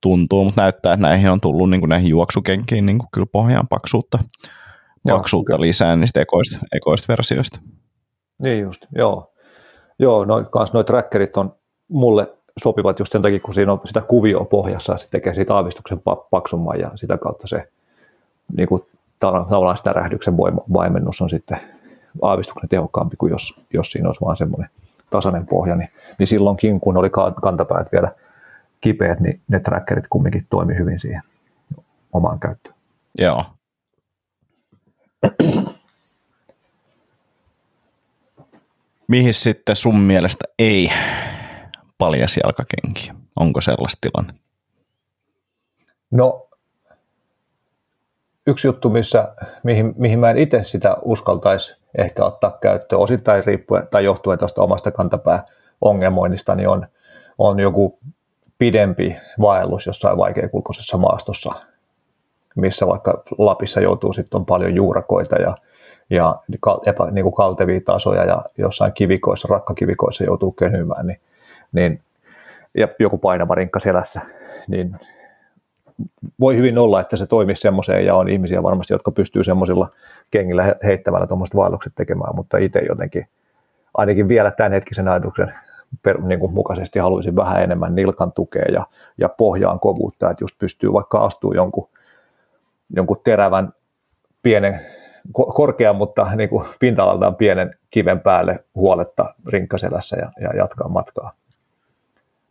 [0.05, 3.69] tuntuu, mutta näyttää, että näihin on tullut niin kuin näihin juoksukenkiin niin kuin kyllä pohjaan
[3.69, 4.19] paksuutta,
[5.09, 7.61] paksuutta lisää niistä ekoista, ekoista versioista.
[8.43, 9.33] Niin just, joo.
[9.99, 11.55] Joo, noi, kans noi trackerit on
[11.89, 16.03] mulle sopivat just sen takia, kun siinä on sitä kuvioa pohjassa, se tekee siitä aavistuksen
[16.31, 17.69] paksumman ja sitä kautta se
[18.57, 18.83] niin kuin,
[19.21, 20.37] tavallaan sitä rähdyksen
[20.73, 21.61] vaimennus on sitten
[22.23, 24.71] aavistuksen tehokkaampi kuin jos, jos siinä olisi vaan semmoinen
[25.11, 25.89] tasainen pohja, niin,
[26.19, 27.11] niin silloinkin kun oli
[27.43, 28.13] kantapäät vielä
[28.85, 31.23] kipeät, niin ne trackerit kumminkin toimi hyvin siihen
[32.13, 32.75] omaan käyttöön.
[33.19, 33.45] Joo.
[39.09, 40.91] Mihin sitten sun mielestä ei
[41.99, 43.15] paljas jalkakenkiä?
[43.37, 44.33] Onko sellaista tilanne?
[46.11, 46.49] No,
[48.47, 53.89] yksi juttu, missä, mihin, mihin mä en itse sitä uskaltaisi ehkä ottaa käyttöön, osittain riippuen
[53.91, 55.45] tai johtuen tuosta omasta kantapää
[55.81, 56.87] ongelmoinnista, niin on,
[57.39, 57.99] on joku
[58.59, 61.53] pidempi vaellus jossain vaikeakulkuisessa maastossa,
[62.57, 65.57] missä vaikka Lapissa joutuu sitten on paljon juurakoita ja,
[66.11, 66.37] ja
[66.87, 71.21] epä, niin kuin kaltevia tasoja ja jossain kivikoissa, rakkakivikoissa joutuu könymään, niin,
[71.73, 72.01] niin,
[72.75, 74.21] ja joku painava rinkka selässä,
[74.69, 74.97] niin
[76.41, 79.89] voi hyvin olla, että se toimisi semmoiseen ja on ihmisiä varmasti, jotka pystyy semmoisilla
[80.31, 83.27] kengillä heittämällä tuommoiset vaellukset tekemään, mutta itse jotenkin
[83.95, 85.55] ainakin vielä tämän hetkisen ajatuksen
[86.03, 88.87] per, niin kuin mukaisesti haluaisin vähän enemmän nilkan tukea ja,
[89.19, 91.89] ja pohjaan kovuutta, että just pystyy vaikka astuu jonkun,
[92.97, 93.73] jonkun terävän
[94.43, 94.81] pienen,
[95.33, 101.33] korkean, mutta niin kuin pinta-alaltaan pienen kiven päälle huoletta rinkkaselässä ja, ja jatkaa matkaa.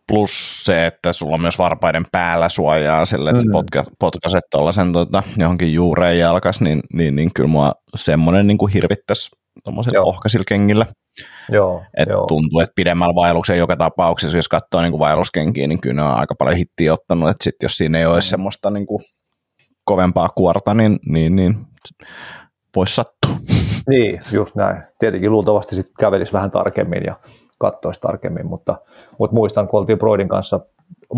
[0.07, 3.51] Plus se, että sulla on myös varpaiden päällä suojaa sille, että mm.
[3.51, 9.31] potka, potkaset tuollaisen tota, johonkin juureen jalkas, niin, niin, niin kyllä mua semmoinen niin hirvittäisi
[9.63, 10.85] tuommoisilla ohkaisilla kengillä.
[11.51, 12.28] Joo, et joo.
[12.28, 16.36] tuntuu, että pidemmällä vaelluksella joka tapauksessa, jos katsoo niin vaelluskenkiä, niin kyllä ne on aika
[16.36, 18.30] paljon hittiä ottanut, että sit jos siinä ei olisi mm.
[18.30, 19.01] semmoista niin kuin
[19.86, 21.57] kovempaa kuorta, niin, niin, niin
[22.76, 23.36] voisi sattua.
[23.89, 24.84] Niin, just näin.
[24.99, 27.16] Tietenkin luultavasti sitten kävelisi vähän tarkemmin ja
[27.57, 28.78] katsoisi tarkemmin, mutta,
[29.20, 30.59] mutta muistan, kun oltiin Broidin kanssa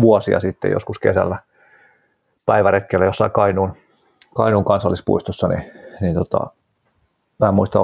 [0.00, 1.38] vuosia sitten joskus kesällä
[2.46, 3.76] päiväretkellä jossain Kainuun,
[4.34, 5.70] Kainuun kansallispuistossa, niin,
[6.00, 6.46] niin tota,
[7.38, 7.78] mä en muista,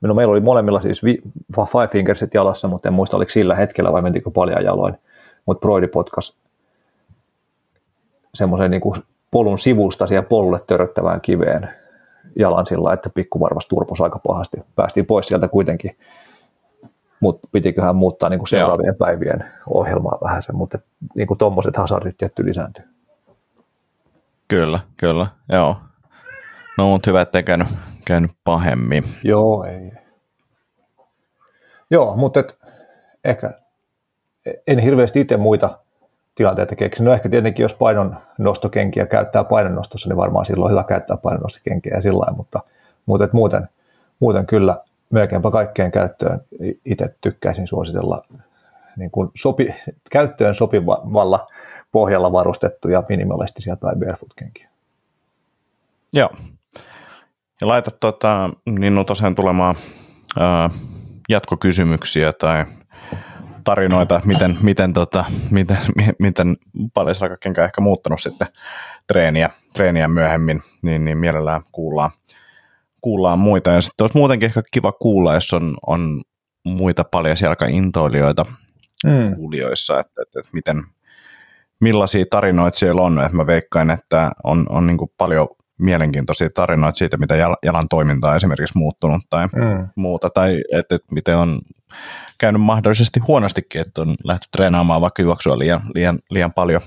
[0.00, 1.22] No, meillä oli molemmilla siis vi,
[1.56, 4.94] Five Fingersit jalassa, mutta en muista oliko sillä hetkellä vai mentikö paljon jaloin.
[5.46, 6.36] Mutta Broidi potkas
[8.34, 8.82] semmoisen niin
[9.30, 11.68] polun sivusta siihen polulle töröttävään kiveen
[12.36, 14.56] jalan sillä, että pikkuvarvas turpos aika pahasti.
[14.76, 15.96] Päästiin pois sieltä kuitenkin,
[17.20, 19.06] mutta pitiköhän muuttaa niin kuin seuraavien Joo.
[19.06, 20.78] päivien ohjelmaa vähän sen, mutta
[21.14, 22.84] niin tuommoiset hazardit tietty lisääntyy.
[24.48, 25.76] Kyllä, kyllä, joo.
[26.78, 27.68] No mutta hyvä, ettei käynyt,
[28.04, 29.04] käynyt pahemmin.
[29.24, 29.92] Joo, ei.
[31.90, 32.58] Joo, mutta et,
[33.24, 33.50] ehkä
[34.66, 35.78] en hirveästi itse muita
[36.34, 37.06] tilanteita keksinyt.
[37.06, 42.02] No ehkä tietenkin, jos painonnostokenkiä käyttää painonnostossa, niin varmaan silloin on hyvä käyttää painonnostokenkiä ja
[42.02, 42.60] sillä lailla, mutta,
[43.06, 43.68] mutta et muuten,
[44.20, 46.40] muuten kyllä melkeinpä kaikkeen käyttöön
[46.84, 48.22] itse tykkäisin suositella
[48.96, 49.74] niin kuin sopi,
[50.10, 51.48] käyttöön sopivalla
[51.92, 54.68] pohjalla varustettuja minimalistisia tai barefoot-kenkiä.
[56.12, 56.30] Joo,
[57.60, 59.74] ja laita tota, niin tosiaan tulemaan
[60.38, 60.70] ää,
[61.28, 62.64] jatkokysymyksiä tai
[63.64, 65.76] tarinoita, miten, miten, tota, miten,
[66.18, 66.56] miten
[66.94, 67.16] paljon
[67.58, 68.48] on ehkä muuttanut sitten
[69.06, 72.10] treeniä, treeniä myöhemmin, niin, niin mielellään kuullaan,
[73.00, 73.70] kuullaan muita.
[73.70, 76.22] Ja sitten olisi muutenkin ehkä kiva kuulla, jos on, on
[76.64, 77.36] muita paljon
[77.68, 78.44] intoilijoita
[79.04, 79.36] mm.
[79.36, 80.82] kuulijoissa, että, että, että miten,
[81.80, 83.24] millaisia tarinoita siellä on.
[83.24, 85.48] Että mä veikkaan, että on, on niin paljon
[85.78, 89.88] mielenkiintoisia tarinoita siitä, mitä jalan toiminta on esimerkiksi muuttunut tai mm.
[89.96, 91.60] muuta, tai että, että miten on
[92.38, 96.80] käynyt mahdollisesti huonostikin, että on lähdetty treenaamaan vaikka juoksua liian, liian, liian paljon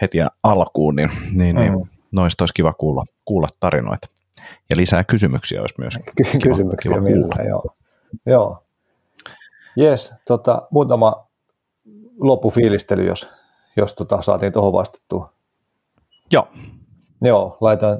[0.00, 1.78] heti alkuun, niin, niin, niin mm.
[1.78, 4.08] niin noista olisi kiva kuulla, kuulla tarinoita.
[4.70, 7.44] Ja lisää kysymyksiä olisi myös Ky- kiva, kysymyksiä kiva kuulla.
[7.48, 7.64] Joo.
[8.26, 8.64] joo.
[9.76, 11.26] Jes, tota, muutama
[12.20, 13.28] loppufiilistely, jos,
[13.76, 15.32] jos tota, saatiin tuohon vastattua.
[16.32, 16.48] Joo.
[17.22, 17.98] Joo, laitoin,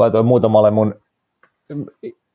[0.00, 0.94] laitoin muutamalle mun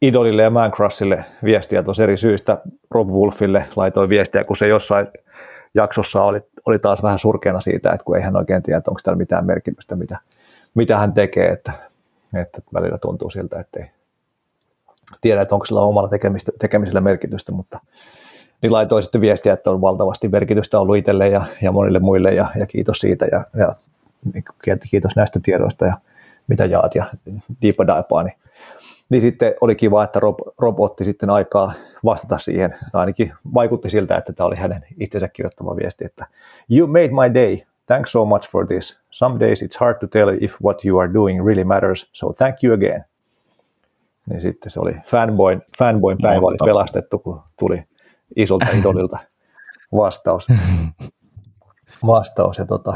[0.02, 2.58] idolille ja Mancrushille viestiä tuossa eri syistä.
[2.92, 5.08] Rob Wolfille laitoin viestiä, kun se jossain
[5.74, 9.18] jaksossa oli, oli taas vähän surkeana siitä, että kun ei hän oikein tiedä, onko täällä
[9.18, 10.20] mitään merkitystä, mitä,
[10.74, 11.72] mitä hän tekee, että,
[12.42, 13.90] että välillä tuntuu siltä, että ei
[15.22, 17.80] tiedä, että onko sillä omalla tekemistä, tekemisellä merkitystä, mutta
[18.62, 22.48] niin laitoin sitten viestiä, että on valtavasti merkitystä ollut itselle ja, ja monille muille ja,
[22.60, 23.76] ja kiitos siitä ja, ja
[24.92, 25.94] kiitos näistä tiedoista ja
[26.48, 27.06] mitä jaat ja
[27.62, 27.84] diipa
[28.24, 28.34] niin
[29.10, 31.74] niin sitten oli kiva, että Rob, Rob otti sitten aikaa
[32.06, 32.76] vastata siihen.
[32.94, 36.28] Ainakin vaikutti siltä, että tämä oli hänen itsensä kirjoittama viesti, että
[36.70, 37.58] You made my day.
[37.86, 39.00] Thanks so much for this.
[39.12, 42.64] Some days it's hard to tell if what you are doing really matters, so thank
[42.64, 43.06] you again.
[44.30, 47.84] Niin sitten se oli fanboyn, fanboyn päivä oli pelastettu, kun tuli
[48.36, 49.20] isolta idolilta
[49.96, 50.48] vastaus.
[52.08, 52.94] vastaus ja tota,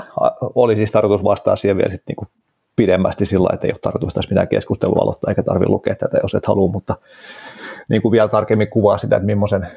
[0.55, 2.38] oli siis tarkoitus vastaa siihen vielä sitten niin
[2.79, 6.35] pidemmästi sillä että ei ole tarkoitus tässä mitään keskustelua aloittaa, eikä tarvitse lukea tätä, jos
[6.35, 6.95] et halua, mutta
[7.89, 9.67] niin kuin vielä tarkemmin kuvaa sitä, että millaisen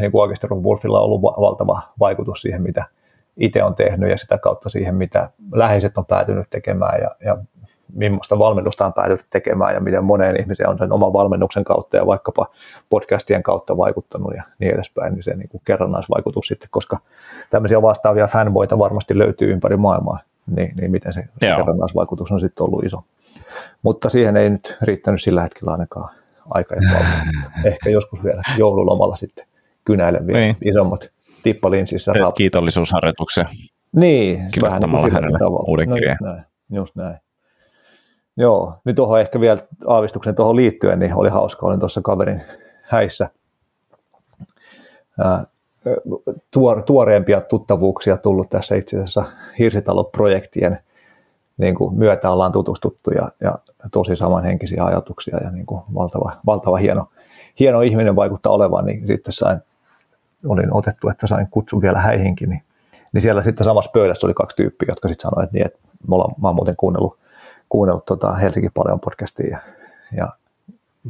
[0.00, 2.84] niin kuin oikeasti Wolfilla on ollut valtava vaikutus siihen, mitä
[3.36, 7.38] itse on tehnyt ja sitä kautta siihen, mitä läheiset on päätynyt tekemään ja, ja
[7.92, 12.06] millaista valmennusta on päätynyt tekemään ja miten moneen ihmiseen on sen oman valmennuksen kautta ja
[12.06, 12.46] vaikkapa
[12.90, 16.98] podcastien kautta vaikuttanut ja niin edespäin, niin se niin kuin kerrannaisvaikutus sitten, koska
[17.50, 22.84] tämmöisiä vastaavia fanboita varmasti löytyy ympäri maailmaa niin, niin miten se kerrannaisvaikutus on sitten ollut
[22.84, 23.02] iso.
[23.82, 26.14] Mutta siihen ei nyt riittänyt sillä hetkellä ainakaan
[26.50, 26.74] aika
[27.64, 29.46] Ehkä joskus vielä joululomalla sitten
[29.84, 30.56] kynäilen vielä niin.
[30.64, 31.10] isommat
[31.42, 32.12] tippalinsissä.
[32.36, 33.44] Kiitollisuusharjoituksia.
[33.92, 34.50] Niin.
[34.50, 35.64] Kirjoittamalla hänelle tavalla.
[35.68, 36.16] uuden kirjeen.
[36.20, 37.16] No, näin, just näin.
[38.36, 42.42] Joo, nyt tuohon ehkä vielä aavistuksen tuohon liittyen, niin oli hauska, olin tuossa kaverin
[42.82, 43.30] häissä
[46.50, 49.24] tuor, tuoreempia tuttavuuksia tullut tässä itse asiassa
[49.58, 50.78] Hirsitalo-projektien
[51.58, 53.58] niin kuin myötä ollaan tutustuttu ja, ja
[53.92, 57.08] tosi samanhenkisiä ajatuksia ja niin kuin valtava, valtava hieno,
[57.60, 59.58] hieno ihminen vaikuttaa olevan, niin sitten sain,
[60.46, 62.62] olin otettu, että sain kutsun vielä häihinkin, niin,
[63.12, 65.78] niin siellä sitten samassa pöydässä oli kaksi tyyppiä, jotka sitten sanoivat, että, niin, että
[66.08, 67.18] me ollaan, mä oon muuten kuunnellut,
[67.68, 69.58] kuunnellut tota Helsinki paljon podcastia ja,
[70.16, 70.28] ja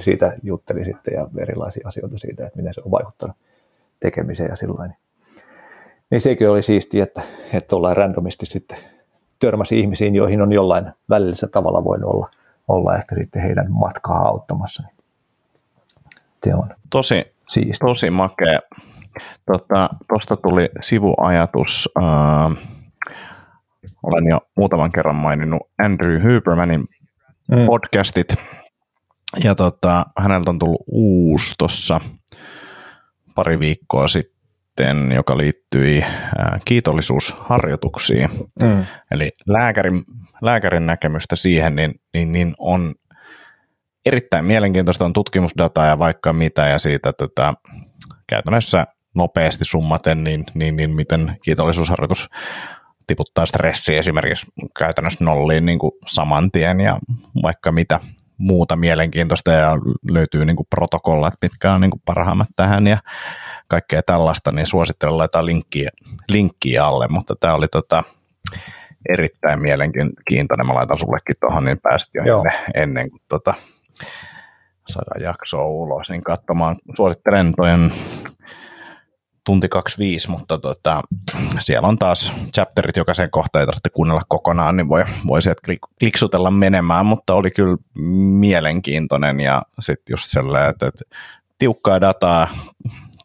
[0.00, 3.36] siitä jutteli sitten ja erilaisia asioita siitä, että miten se on vaikuttanut
[4.00, 4.88] tekemiseen ja sillä
[6.10, 7.22] niin, sekin oli siistiä, että,
[7.52, 8.78] että ollaan randomisti sitten
[9.38, 12.30] törmäsi ihmisiin, joihin on jollain välillisellä tavalla voinut olla,
[12.68, 14.82] olla ehkä sitten heidän matkaa auttamassa.
[16.44, 17.88] Se on tosi, siistiä.
[17.88, 18.60] tosi makea.
[19.46, 21.88] Tuosta tota, tuli sivuajatus.
[22.02, 22.56] Äh,
[24.02, 26.80] olen jo muutaman kerran maininnut Andrew Hubermanin
[27.50, 27.66] mm.
[27.66, 28.34] podcastit.
[29.44, 32.00] Ja tota, häneltä on tullut uusi tuossa
[33.36, 36.04] pari viikkoa sitten, joka liittyi
[36.64, 38.28] kiitollisuusharjoituksiin.
[38.62, 38.86] Mm.
[39.10, 40.04] Eli lääkärin,
[40.42, 42.94] lääkärin näkemystä siihen, niin, niin, niin on
[44.06, 47.54] erittäin mielenkiintoista on tutkimusdataa ja vaikka mitä ja siitä tätä
[48.26, 52.28] käytännössä nopeasti summaten, niin, niin, niin miten kiitollisuusharjoitus
[53.06, 54.46] tiputtaa stressiä esimerkiksi
[54.78, 56.98] käytännössä nolliin niin kuin saman tien ja
[57.42, 58.00] vaikka mitä
[58.38, 59.72] muuta mielenkiintoista ja
[60.10, 62.98] löytyy niin kuin protokollat, mitkä on niin kuin parhaimmat tähän ja
[63.68, 65.90] kaikkea tällaista, niin suosittelen laittaa linkkiä,
[66.28, 68.02] linkkiä alle, mutta tämä oli tota,
[69.08, 70.66] erittäin mielenkiintoinen.
[70.66, 73.54] Mä laitan sullekin tuohon, niin pääsit jo ennen, ennen kuin tota,
[74.88, 76.76] saadaan jaksoa ulos, niin katsomaan.
[76.96, 77.92] Suosittelen toinen
[79.46, 81.02] tunti 25, mutta tota,
[81.58, 85.62] siellä on taas chapterit jokaisen kohtaan, ei tarvitse kuunnella kokonaan, niin voi, voi sieltä
[85.98, 87.76] kliksutella menemään, mutta oli kyllä
[88.38, 91.04] mielenkiintoinen ja sitten just sellainen, että, että
[91.58, 92.48] tiukkaa dataa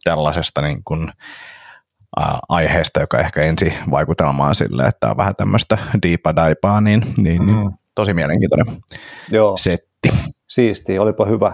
[0.04, 1.12] tällaisesta niin kuin,
[2.20, 7.58] ä, aiheesta, joka ehkä ensi vaikutelmaan sille, että on vähän tämmöistä diipadaipaa, niin, niin, niin
[7.58, 7.74] mm.
[7.96, 8.78] tosi mielenkiintoinen
[9.30, 9.58] Joo.
[9.58, 10.10] setti.
[10.48, 11.54] Siisti, olipa hyvä,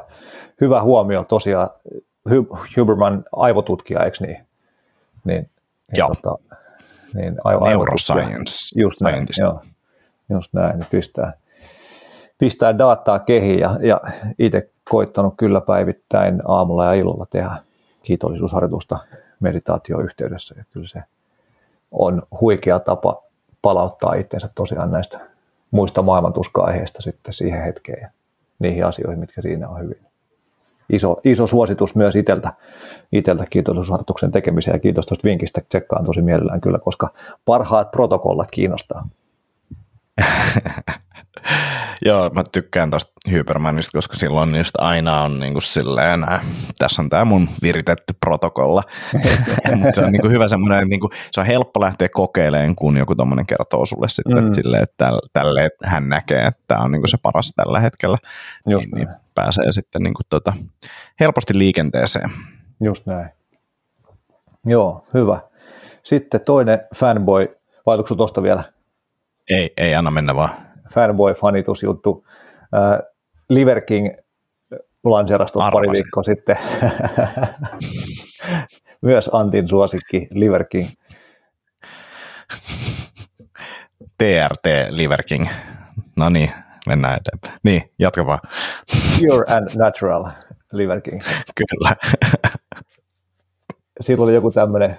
[0.62, 1.70] hyvä huomio tosiaan.
[2.78, 4.47] Huberman aivotutkija, eikö niin?
[5.28, 5.50] Niin,
[5.92, 6.08] niin.
[6.08, 6.38] Tota,
[7.14, 8.80] niin aivo, Neuroscience.
[8.80, 9.62] Just näin, joo,
[10.30, 11.34] just näin, niin pistää,
[12.38, 14.02] pistää dataa kehiin ja, ja
[14.40, 17.52] itse koittanut kyllä päivittäin aamulla ja illalla tehdä
[18.04, 18.98] kiitollisuusharjoitusta
[19.40, 21.04] meditaatioyhteydessä ja kyllä se
[21.92, 23.24] on huikea tapa
[23.62, 25.20] palauttaa itsensä tosiaan näistä
[25.72, 28.10] muista maailmantuska-aiheista sitten siihen hetkeen ja
[28.60, 30.07] niihin asioihin, mitkä siinä on hyvin
[30.94, 32.54] iso, iso suositus myös iteltä,
[33.12, 37.10] iteltä kiitollisuusharjoituksen tekemiseen ja kiitos tuosta vinkistä, tsekkaan tosi mielellään kyllä, koska
[37.46, 39.08] parhaat protokollat kiinnostaa.
[42.06, 46.42] Joo, mä tykkään tosta Hypermanista, koska silloin niistä aina on niin kuin silleen, äh,
[46.78, 48.84] tässä on tämä mun viritetty protokolla.
[49.76, 52.98] Mutta se on niin kuin hyvä semmoinen, niin kuin, se on helppo lähteä kokeilemaan, kun
[52.98, 54.54] joku tommonen kertoo sulle sitten, mm.
[54.54, 58.18] silleen, että tälle että hän näkee, että tämä on niin kuin se paras tällä hetkellä.
[58.68, 59.08] Just niin, niin
[59.38, 60.54] pääsee sitten niin kuin tota,
[61.20, 62.30] helposti liikenteeseen.
[62.84, 63.30] Just näin.
[64.66, 65.40] Joo, hyvä.
[66.04, 68.64] Sitten toinen fanboy, vai tuosta vielä?
[69.50, 70.50] Ei, ei anna mennä vaan.
[70.90, 72.28] Fanboy-fanitusjuttu.
[72.62, 73.00] Äh,
[73.50, 74.08] Liver King
[75.04, 76.58] lanseerasi pari viikkoa sitten.
[79.02, 80.88] Myös Antin suosikki Liver King.
[84.18, 85.46] TRT Liver King.
[86.16, 86.52] No niin,
[86.88, 87.60] mennään eteenpäin.
[87.64, 88.40] Niin, jatka vaan.
[89.20, 90.26] Pure and natural
[90.72, 91.22] Liver King.
[91.56, 91.96] Kyllä.
[94.02, 94.98] Silloin oli joku tämmöinen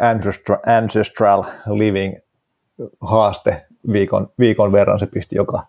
[0.00, 2.14] ancestral, ancestral living
[3.00, 4.98] haaste viikon, viikon verran.
[4.98, 5.66] Se pisti joka,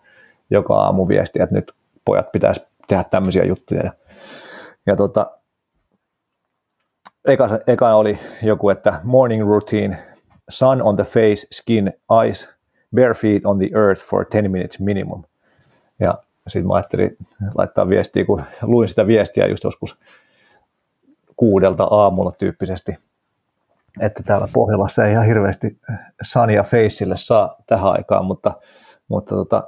[0.50, 1.72] joka aamu viestiä, että nyt
[2.04, 3.82] pojat pitäisi tehdä tämmöisiä juttuja.
[3.84, 3.92] Ja,
[4.86, 5.38] ja tota,
[7.28, 9.98] eka, eka oli joku, että morning routine,
[10.48, 11.92] sun on the face, skin,
[12.22, 12.48] eyes,
[12.94, 15.24] bare feet on the earth for 10 minutes minimum.
[16.00, 16.18] Ja
[16.48, 17.16] sitten mä ajattelin
[17.54, 19.98] laittaa viestiä, kun luin sitä viestiä just joskus
[21.36, 22.98] kuudelta aamulla tyyppisesti,
[24.00, 25.78] että täällä Pohjolassa ei ihan hirveästi
[26.22, 28.52] Sania Faceille saa tähän aikaan, mutta,
[29.08, 29.62] mutta tota,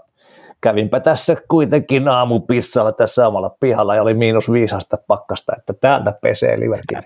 [0.60, 6.60] kävinpä tässä kuitenkin aamupissalla tässä samalla pihalla ja oli miinus viisasta pakkasta, että täältä pesee
[6.60, 6.98] liverkin.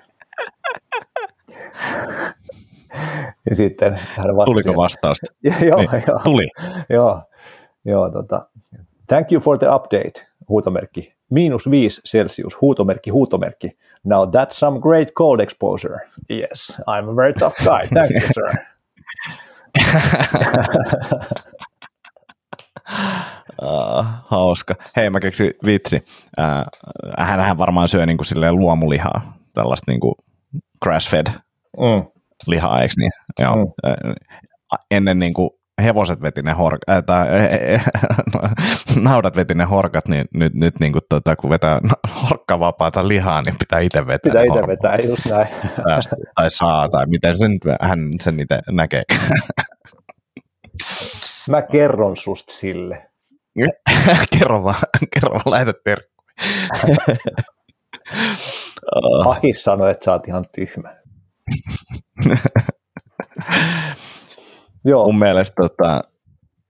[3.51, 4.53] ja sitten hän vastasi.
[4.53, 5.27] Tuliko vastausta?
[5.69, 6.49] joo, niin, joo, tuli.
[6.89, 7.23] joo,
[7.85, 8.41] joo tota,
[9.09, 11.15] thank you for the update, huutomerkki.
[11.31, 13.71] Miinus 5 Celsius, huutomerkki, huutomerkki.
[14.05, 15.99] Now that's some great cold exposure.
[16.31, 17.87] Yes, I'm a very tough guy.
[17.87, 18.49] Thank you, sir.
[23.63, 24.75] Uh, hauska.
[24.97, 26.05] Hei, mä keksin vitsi.
[26.39, 26.45] Uh,
[27.19, 30.15] hänhän varmaan syö niin kuin silleen luomulihaa, tällaista niin kuin
[30.85, 31.33] grass-fed
[31.79, 32.07] mm.
[32.47, 33.13] lihaa, eikö niin?
[33.41, 33.57] Joo.
[33.57, 34.15] Mm.
[34.91, 35.51] Ennen niin kuin
[35.83, 37.27] hevoset veti ne horkat, äh, tai
[39.01, 41.81] naudat veti ne horkat, niin nyt, nyt niin kuin, tota, kun vetää
[42.23, 44.33] horkkavapaata lihaa, niin pitää itse vetää.
[44.33, 45.49] Pitää itse vetää, just näin.
[45.85, 49.03] Päästä, tai saa, tai miten sen, hän sen itse näkee.
[51.49, 53.11] Mä kerron susta sille.
[54.39, 54.81] kerro vaan,
[55.15, 56.25] kerro vaan, lähetä terkkuja.
[59.27, 60.97] Ahi sanoi, että sä oot ihan tyhmä.
[64.85, 65.05] Joo.
[65.05, 66.01] Mun mielestä tota,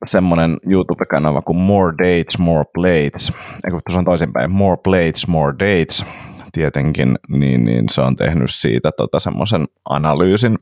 [0.07, 3.33] semmoinen YouTube-kanava kuin More Dates, More Plates,
[3.65, 6.05] eikö tuossa on toisinpäin, More Plates, More Dates,
[6.53, 10.59] tietenkin, niin, niin se on tehnyt siitä tota, semmoisen analyysin,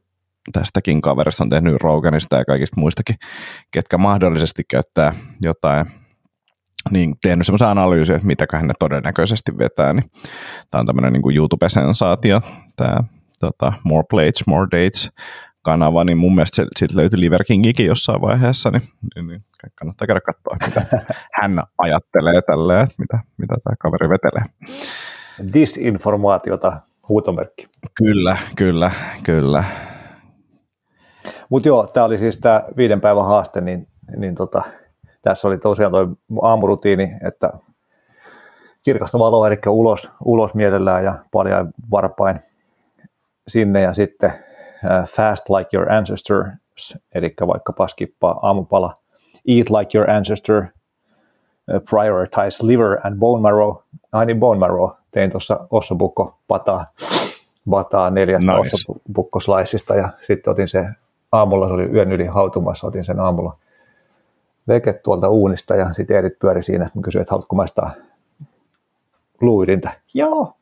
[0.52, 3.16] tästäkin kaverista on tehnyt Roganista ja kaikista muistakin,
[3.70, 5.86] ketkä mahdollisesti käyttää jotain,
[6.90, 10.10] niin tehnyt semmoisen analyysin, että mitäköhän ne todennäköisesti vetää, niin
[10.70, 12.40] tämä on tämmöinen niin YouTube-sensaatio,
[12.76, 13.04] tämä
[13.40, 15.10] tota, More Plates, More Dates
[15.62, 18.82] kanava, niin mun mielestä siitä löytyi Liver Kingikin jossain vaiheessa, niin,
[19.14, 19.44] niin, niin
[19.74, 21.04] kannattaa käydä katsoa, mitä
[21.40, 24.44] hän ajattelee tälleen, että mitä, mitä tämä kaveri vetelee.
[25.54, 27.68] Disinformaatiota, huutomerkki.
[27.98, 28.90] Kyllä, kyllä,
[29.22, 29.64] kyllä.
[31.48, 34.62] Mutta joo, tämä oli siis tämä viiden päivän haaste, niin, niin tota,
[35.22, 36.08] tässä oli tosiaan tuo
[36.42, 37.52] aamurutiini, että
[38.84, 42.40] kirkasta valoa, eli ulos, ulos mielellään ja paljon varpain
[43.48, 44.32] sinne ja sitten
[45.08, 48.94] fast like your ancestors, eli vaikkapa skippaa aamupala,
[49.48, 50.64] eat like your ancestor,
[51.90, 53.76] prioritize liver and bone marrow,
[54.12, 56.86] ai niin bone marrow, tein tuossa ossabukko pataa,
[57.70, 59.94] pataa neljästä nice.
[59.96, 60.86] ja sitten otin se
[61.32, 63.56] aamulla, se oli yön yli hautumassa, otin sen aamulla
[64.68, 67.90] veket tuolta uunista ja sitten Eerit pyöri siinä, mä kysyin, että haluatko maistaa
[69.40, 69.90] luuidinta?
[70.14, 70.54] Joo,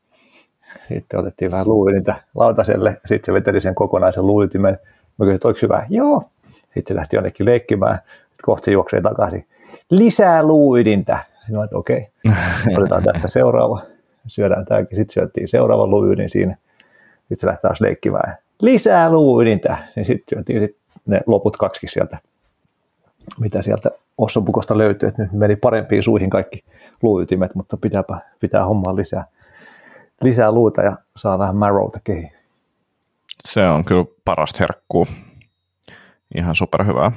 [0.89, 4.79] sitten otettiin vähän luuidinta lautaselle, sitten se veteli sen kokonaisen luuitimen.
[5.19, 5.87] Mä kysyin, että oliko hyvä?
[5.89, 6.25] Joo.
[6.61, 9.47] Sitten se lähti jonnekin leikkimään, sitten kohti juoksee takaisin.
[9.91, 11.19] Lisää luuidinta.
[11.57, 12.77] Mä että okei, okay.
[12.79, 13.83] otetaan tästä seuraava.
[14.27, 14.97] Syödään tämäkin.
[14.97, 16.57] Sitten syöttiin seuraava luuidin siinä.
[17.19, 18.37] Sitten se lähti taas leikkimään.
[18.63, 19.77] Lisää luuidinta.
[19.97, 22.19] Niin sitten syötiin sit ne loput kaksi sieltä,
[23.41, 25.09] mitä sieltä ossopukosta löytyi.
[25.09, 26.65] Että nyt meni parempiin suihin kaikki
[27.03, 29.25] luuytimet, mutta pitääpä, pitää hommaa lisää
[30.23, 32.33] lisää luuta ja saa vähän marrowta kehiin.
[33.49, 35.07] Se on kyllä parasta herkkuu.
[36.35, 37.13] Ihan superhyvää.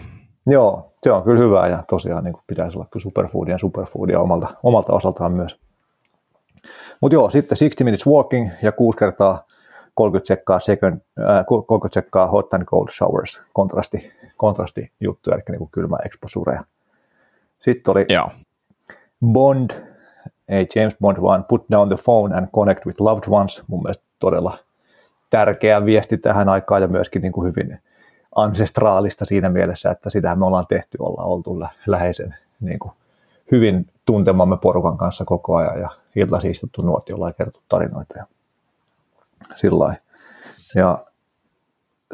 [0.46, 4.48] Joo, se on kyllä hyvää ja tosiaan niin pitäisi olla kyllä superfoodia ja superfoodia omalta,
[4.64, 5.60] omalta osaltaan myös.
[7.02, 9.46] Mutta joo, sitten 60 minutes walking ja 6 kertaa
[9.94, 15.70] 30 sekkaa, second, äh, 30 sekkaa hot and cold showers, kontrasti, kontrasti juttuja, eli niin
[15.72, 16.64] kylmä exposureja.
[17.60, 18.30] Sitten oli Joo.
[19.26, 19.70] Bond,
[20.50, 23.64] ei James Bond, vaan Put Down the Phone and Connect with Loved Ones.
[23.68, 24.58] Mun mielestä todella
[25.30, 27.80] tärkeä viesti tähän aikaan ja myöskin niin kuin hyvin
[28.36, 32.92] ancestraalista siinä mielessä, että sitähän me ollaan tehty, ollaan oltu lä- läheisen niin kuin
[33.52, 38.26] hyvin tuntemamme porukan kanssa koko ajan ja iltaisin istuttu nuotiolla ja kerrottu tarinoita ja
[39.56, 39.96] sillä.
[40.76, 41.06] Ja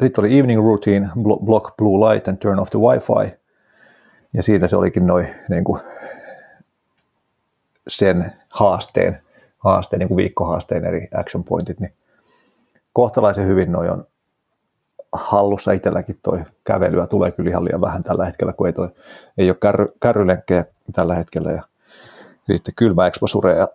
[0.02, 3.36] sitten oli evening routine, blo- block blue light and turn off the wifi.
[4.34, 5.80] Ja siinä se olikin noin niin kuin
[7.88, 9.22] sen haasteen,
[9.58, 11.92] haasteen niin kuin viikkohaasteen eri action pointit, niin
[12.92, 14.06] kohtalaisen hyvin noin on
[15.12, 15.72] hallussa.
[15.72, 18.88] Itselläkin toi kävelyä tulee kyllä ihan liian vähän tällä hetkellä, kun ei, toi,
[19.38, 21.52] ei ole kärry, kärrylenkkejä tällä hetkellä.
[21.52, 21.62] Ja
[22.46, 23.68] sitten kylmä exposure ja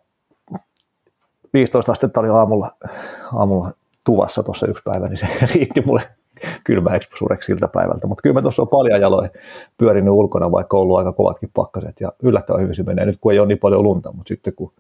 [1.53, 2.71] 15 astetta oli aamulla,
[3.33, 3.71] aamulla
[4.03, 6.01] tuvassa tuossa yksi päivä, niin se riitti mulle
[6.63, 8.07] kylmä exposureksi siltä päivältä.
[8.07, 9.29] Mutta kyllä mä tuossa on paljon jaloin
[9.77, 13.33] pyörinyt ulkona, vaikka on ollut aika kovatkin pakkaset ja yllättävän hyvin se menee nyt, kun
[13.33, 14.71] ei ole niin paljon lunta, mutta sitten kun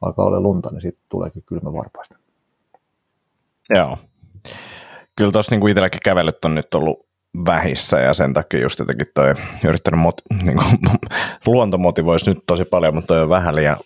[0.00, 2.16] alkaa olla lunta, niin sitten tulee kylmä varpaista.
[3.70, 3.98] Joo.
[5.16, 7.06] Kyllä tuossa niinku itselläkin kävelyt on nyt ollut
[7.46, 9.34] vähissä ja sen takia just jotenkin toi
[9.64, 10.62] yrittänyt mot- niinku,
[11.46, 13.76] luonto motivoisi nyt tosi paljon, mutta toi on vähän liian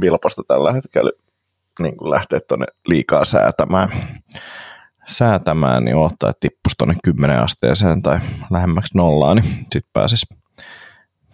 [0.00, 1.10] vilposta tällä hetkellä
[1.80, 3.88] niin kuin lähteä tuonne liikaa säätämään,
[5.06, 8.18] säätämään, niin odottaa, että tippuisi tuonne 10 asteeseen tai
[8.50, 10.26] lähemmäksi nollaa, niin sitten pääsisi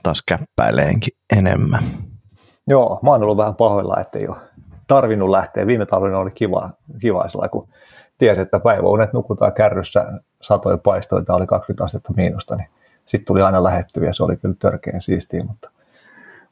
[0.03, 1.83] taas käppäileenkin enemmän.
[2.67, 4.37] Joo, mä oon ollut vähän pahoilla, että ei ole
[4.87, 5.67] tarvinnut lähteä.
[5.67, 6.71] Viime talvena oli kiva,
[7.01, 7.69] kiva sillä, kun
[8.19, 10.13] tiesi, että päiväunet nukutaan kärryssä
[10.43, 12.69] satoja paistoita, oli 20 astetta miinusta, niin
[13.07, 15.71] sitten tuli aina lähettyä ja se oli kyllä törkeän siistiä, mutta,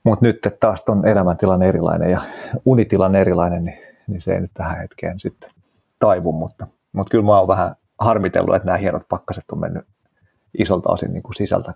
[0.05, 2.21] mutta nyt että taas on elämäntilanne erilainen ja
[2.65, 5.51] unitilanne erilainen, niin, niin se ei nyt tähän hetkeen sitten
[5.99, 9.85] taivu, mutta, mutta kyllä mä oon vähän harmitellut, että nämä hienot pakkaset on mennyt
[10.59, 11.75] isolta osin niin kuin sisältä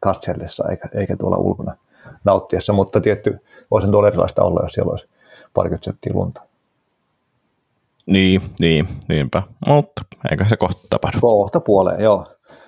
[0.00, 1.76] katsellessa eikä, eikä tuolla ulkona
[2.24, 3.40] nauttiessa, mutta tietty
[3.70, 5.08] voisi tuolla erilaista olla, jos siellä olisi
[5.54, 6.42] parikymmentä senttiä lunta.
[8.06, 9.42] Niin, niin, niinpä.
[9.66, 11.18] Mutta eikä se kohta tapahdu.
[11.20, 12.26] Kohta puoleen, joo.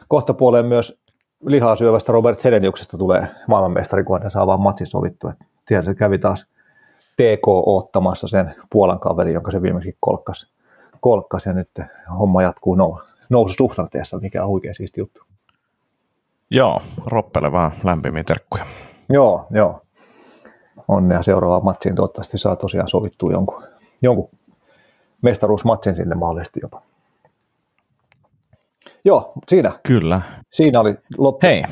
[0.09, 1.01] Kohta puoleen myös
[1.47, 5.31] lihaa syövästä Robert Hedeniuksesta tulee maailmanmestari, kun hän saa vaan matsin sovittu.
[5.67, 6.47] Tiedän, se kävi taas
[7.17, 10.53] TK ottamassa sen Puolan kaveri, jonka se viimeksi kolkkas,
[11.01, 11.71] kolkkas ja nyt
[12.19, 12.99] homma jatkuu nou,
[13.29, 15.23] noususuhdanteessa, mikä on huikea siisti juttu.
[16.51, 18.67] Joo, Roppele vaan lämpimiä terkkuja.
[19.09, 19.83] Joo, joo.
[20.89, 21.95] Onnea seuraavaan matsiin.
[21.95, 23.63] Toivottavasti saa tosiaan sovittua jonkun,
[24.03, 24.31] jonkun
[25.23, 26.83] mestaruusmatsin sinne mahdollisesti jopa.
[29.05, 29.73] Joo, siinä.
[29.87, 30.21] Kyllä.
[30.53, 31.47] Siinä oli loppu.
[31.47, 31.65] Hei.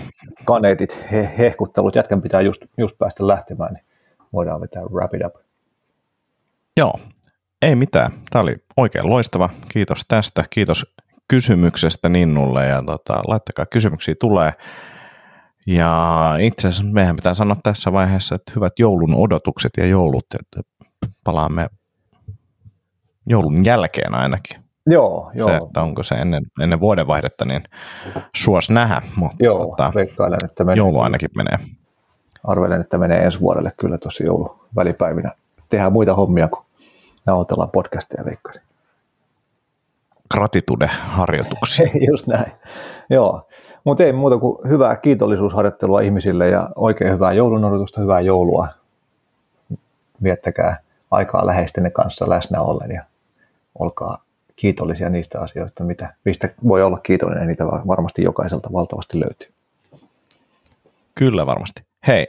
[0.44, 1.94] Kaneetit, he, hehkuttelut.
[1.94, 3.84] Jätkän pitää just, just päästä lähtemään, niin
[4.32, 5.34] voidaan vetää wrap it up.
[6.76, 6.94] Joo,
[7.62, 8.10] ei mitään.
[8.30, 9.48] Tämä oli oikein loistava.
[9.68, 10.44] Kiitos tästä.
[10.50, 10.94] Kiitos
[11.28, 14.52] kysymyksestä Ninnulle ja tota, laittakaa kysymyksiä tulee.
[15.66, 20.60] Ja itse asiassa meidän pitää sanoa tässä vaiheessa, että hyvät joulun odotukset ja joulut, että
[21.24, 21.66] palaamme
[23.26, 24.64] joulun jälkeen ainakin.
[24.86, 25.48] Joo, joo.
[25.48, 27.62] Se, että onko se ennen, ennen vuodenvaihdetta, niin
[28.36, 31.58] suos nähdä, mutta joo, tota, veikkailen, että menee, joulu ainakin menee.
[32.44, 35.32] Arvelen, että menee ensi vuodelle kyllä tuossa joulu välipäivinä.
[35.68, 36.64] Tehdään muita hommia, kun
[37.30, 38.62] nauhoitellaan podcasteja veikkaisin.
[40.34, 41.86] Gratitude-harjoituksia.
[42.10, 42.52] Just näin,
[43.10, 43.48] joo.
[43.84, 48.68] Mutta ei muuta kuin hyvää kiitollisuusharjoittelua ihmisille ja oikein hyvää joulun odotusta, hyvää joulua.
[50.22, 50.78] Viettäkää
[51.10, 53.04] aikaa läheistenne kanssa läsnä ollen ja
[53.78, 54.22] olkaa
[54.56, 59.48] kiitollisia niistä asioista, mitä, mistä voi olla kiitollinen, niitä varmasti jokaiselta valtavasti löytyy.
[61.14, 61.82] Kyllä varmasti.
[62.06, 62.26] Hei,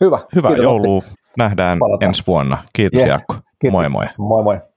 [0.00, 0.18] Hyvä.
[0.34, 1.02] hyvää joulua.
[1.38, 2.08] Nähdään Palataan.
[2.08, 2.64] ensi vuonna.
[2.72, 3.08] Kiitos Yes.
[3.08, 3.34] Jaakko.
[3.64, 3.72] Kiitos.
[3.72, 4.06] Moi moi.
[4.18, 4.73] Moi moi.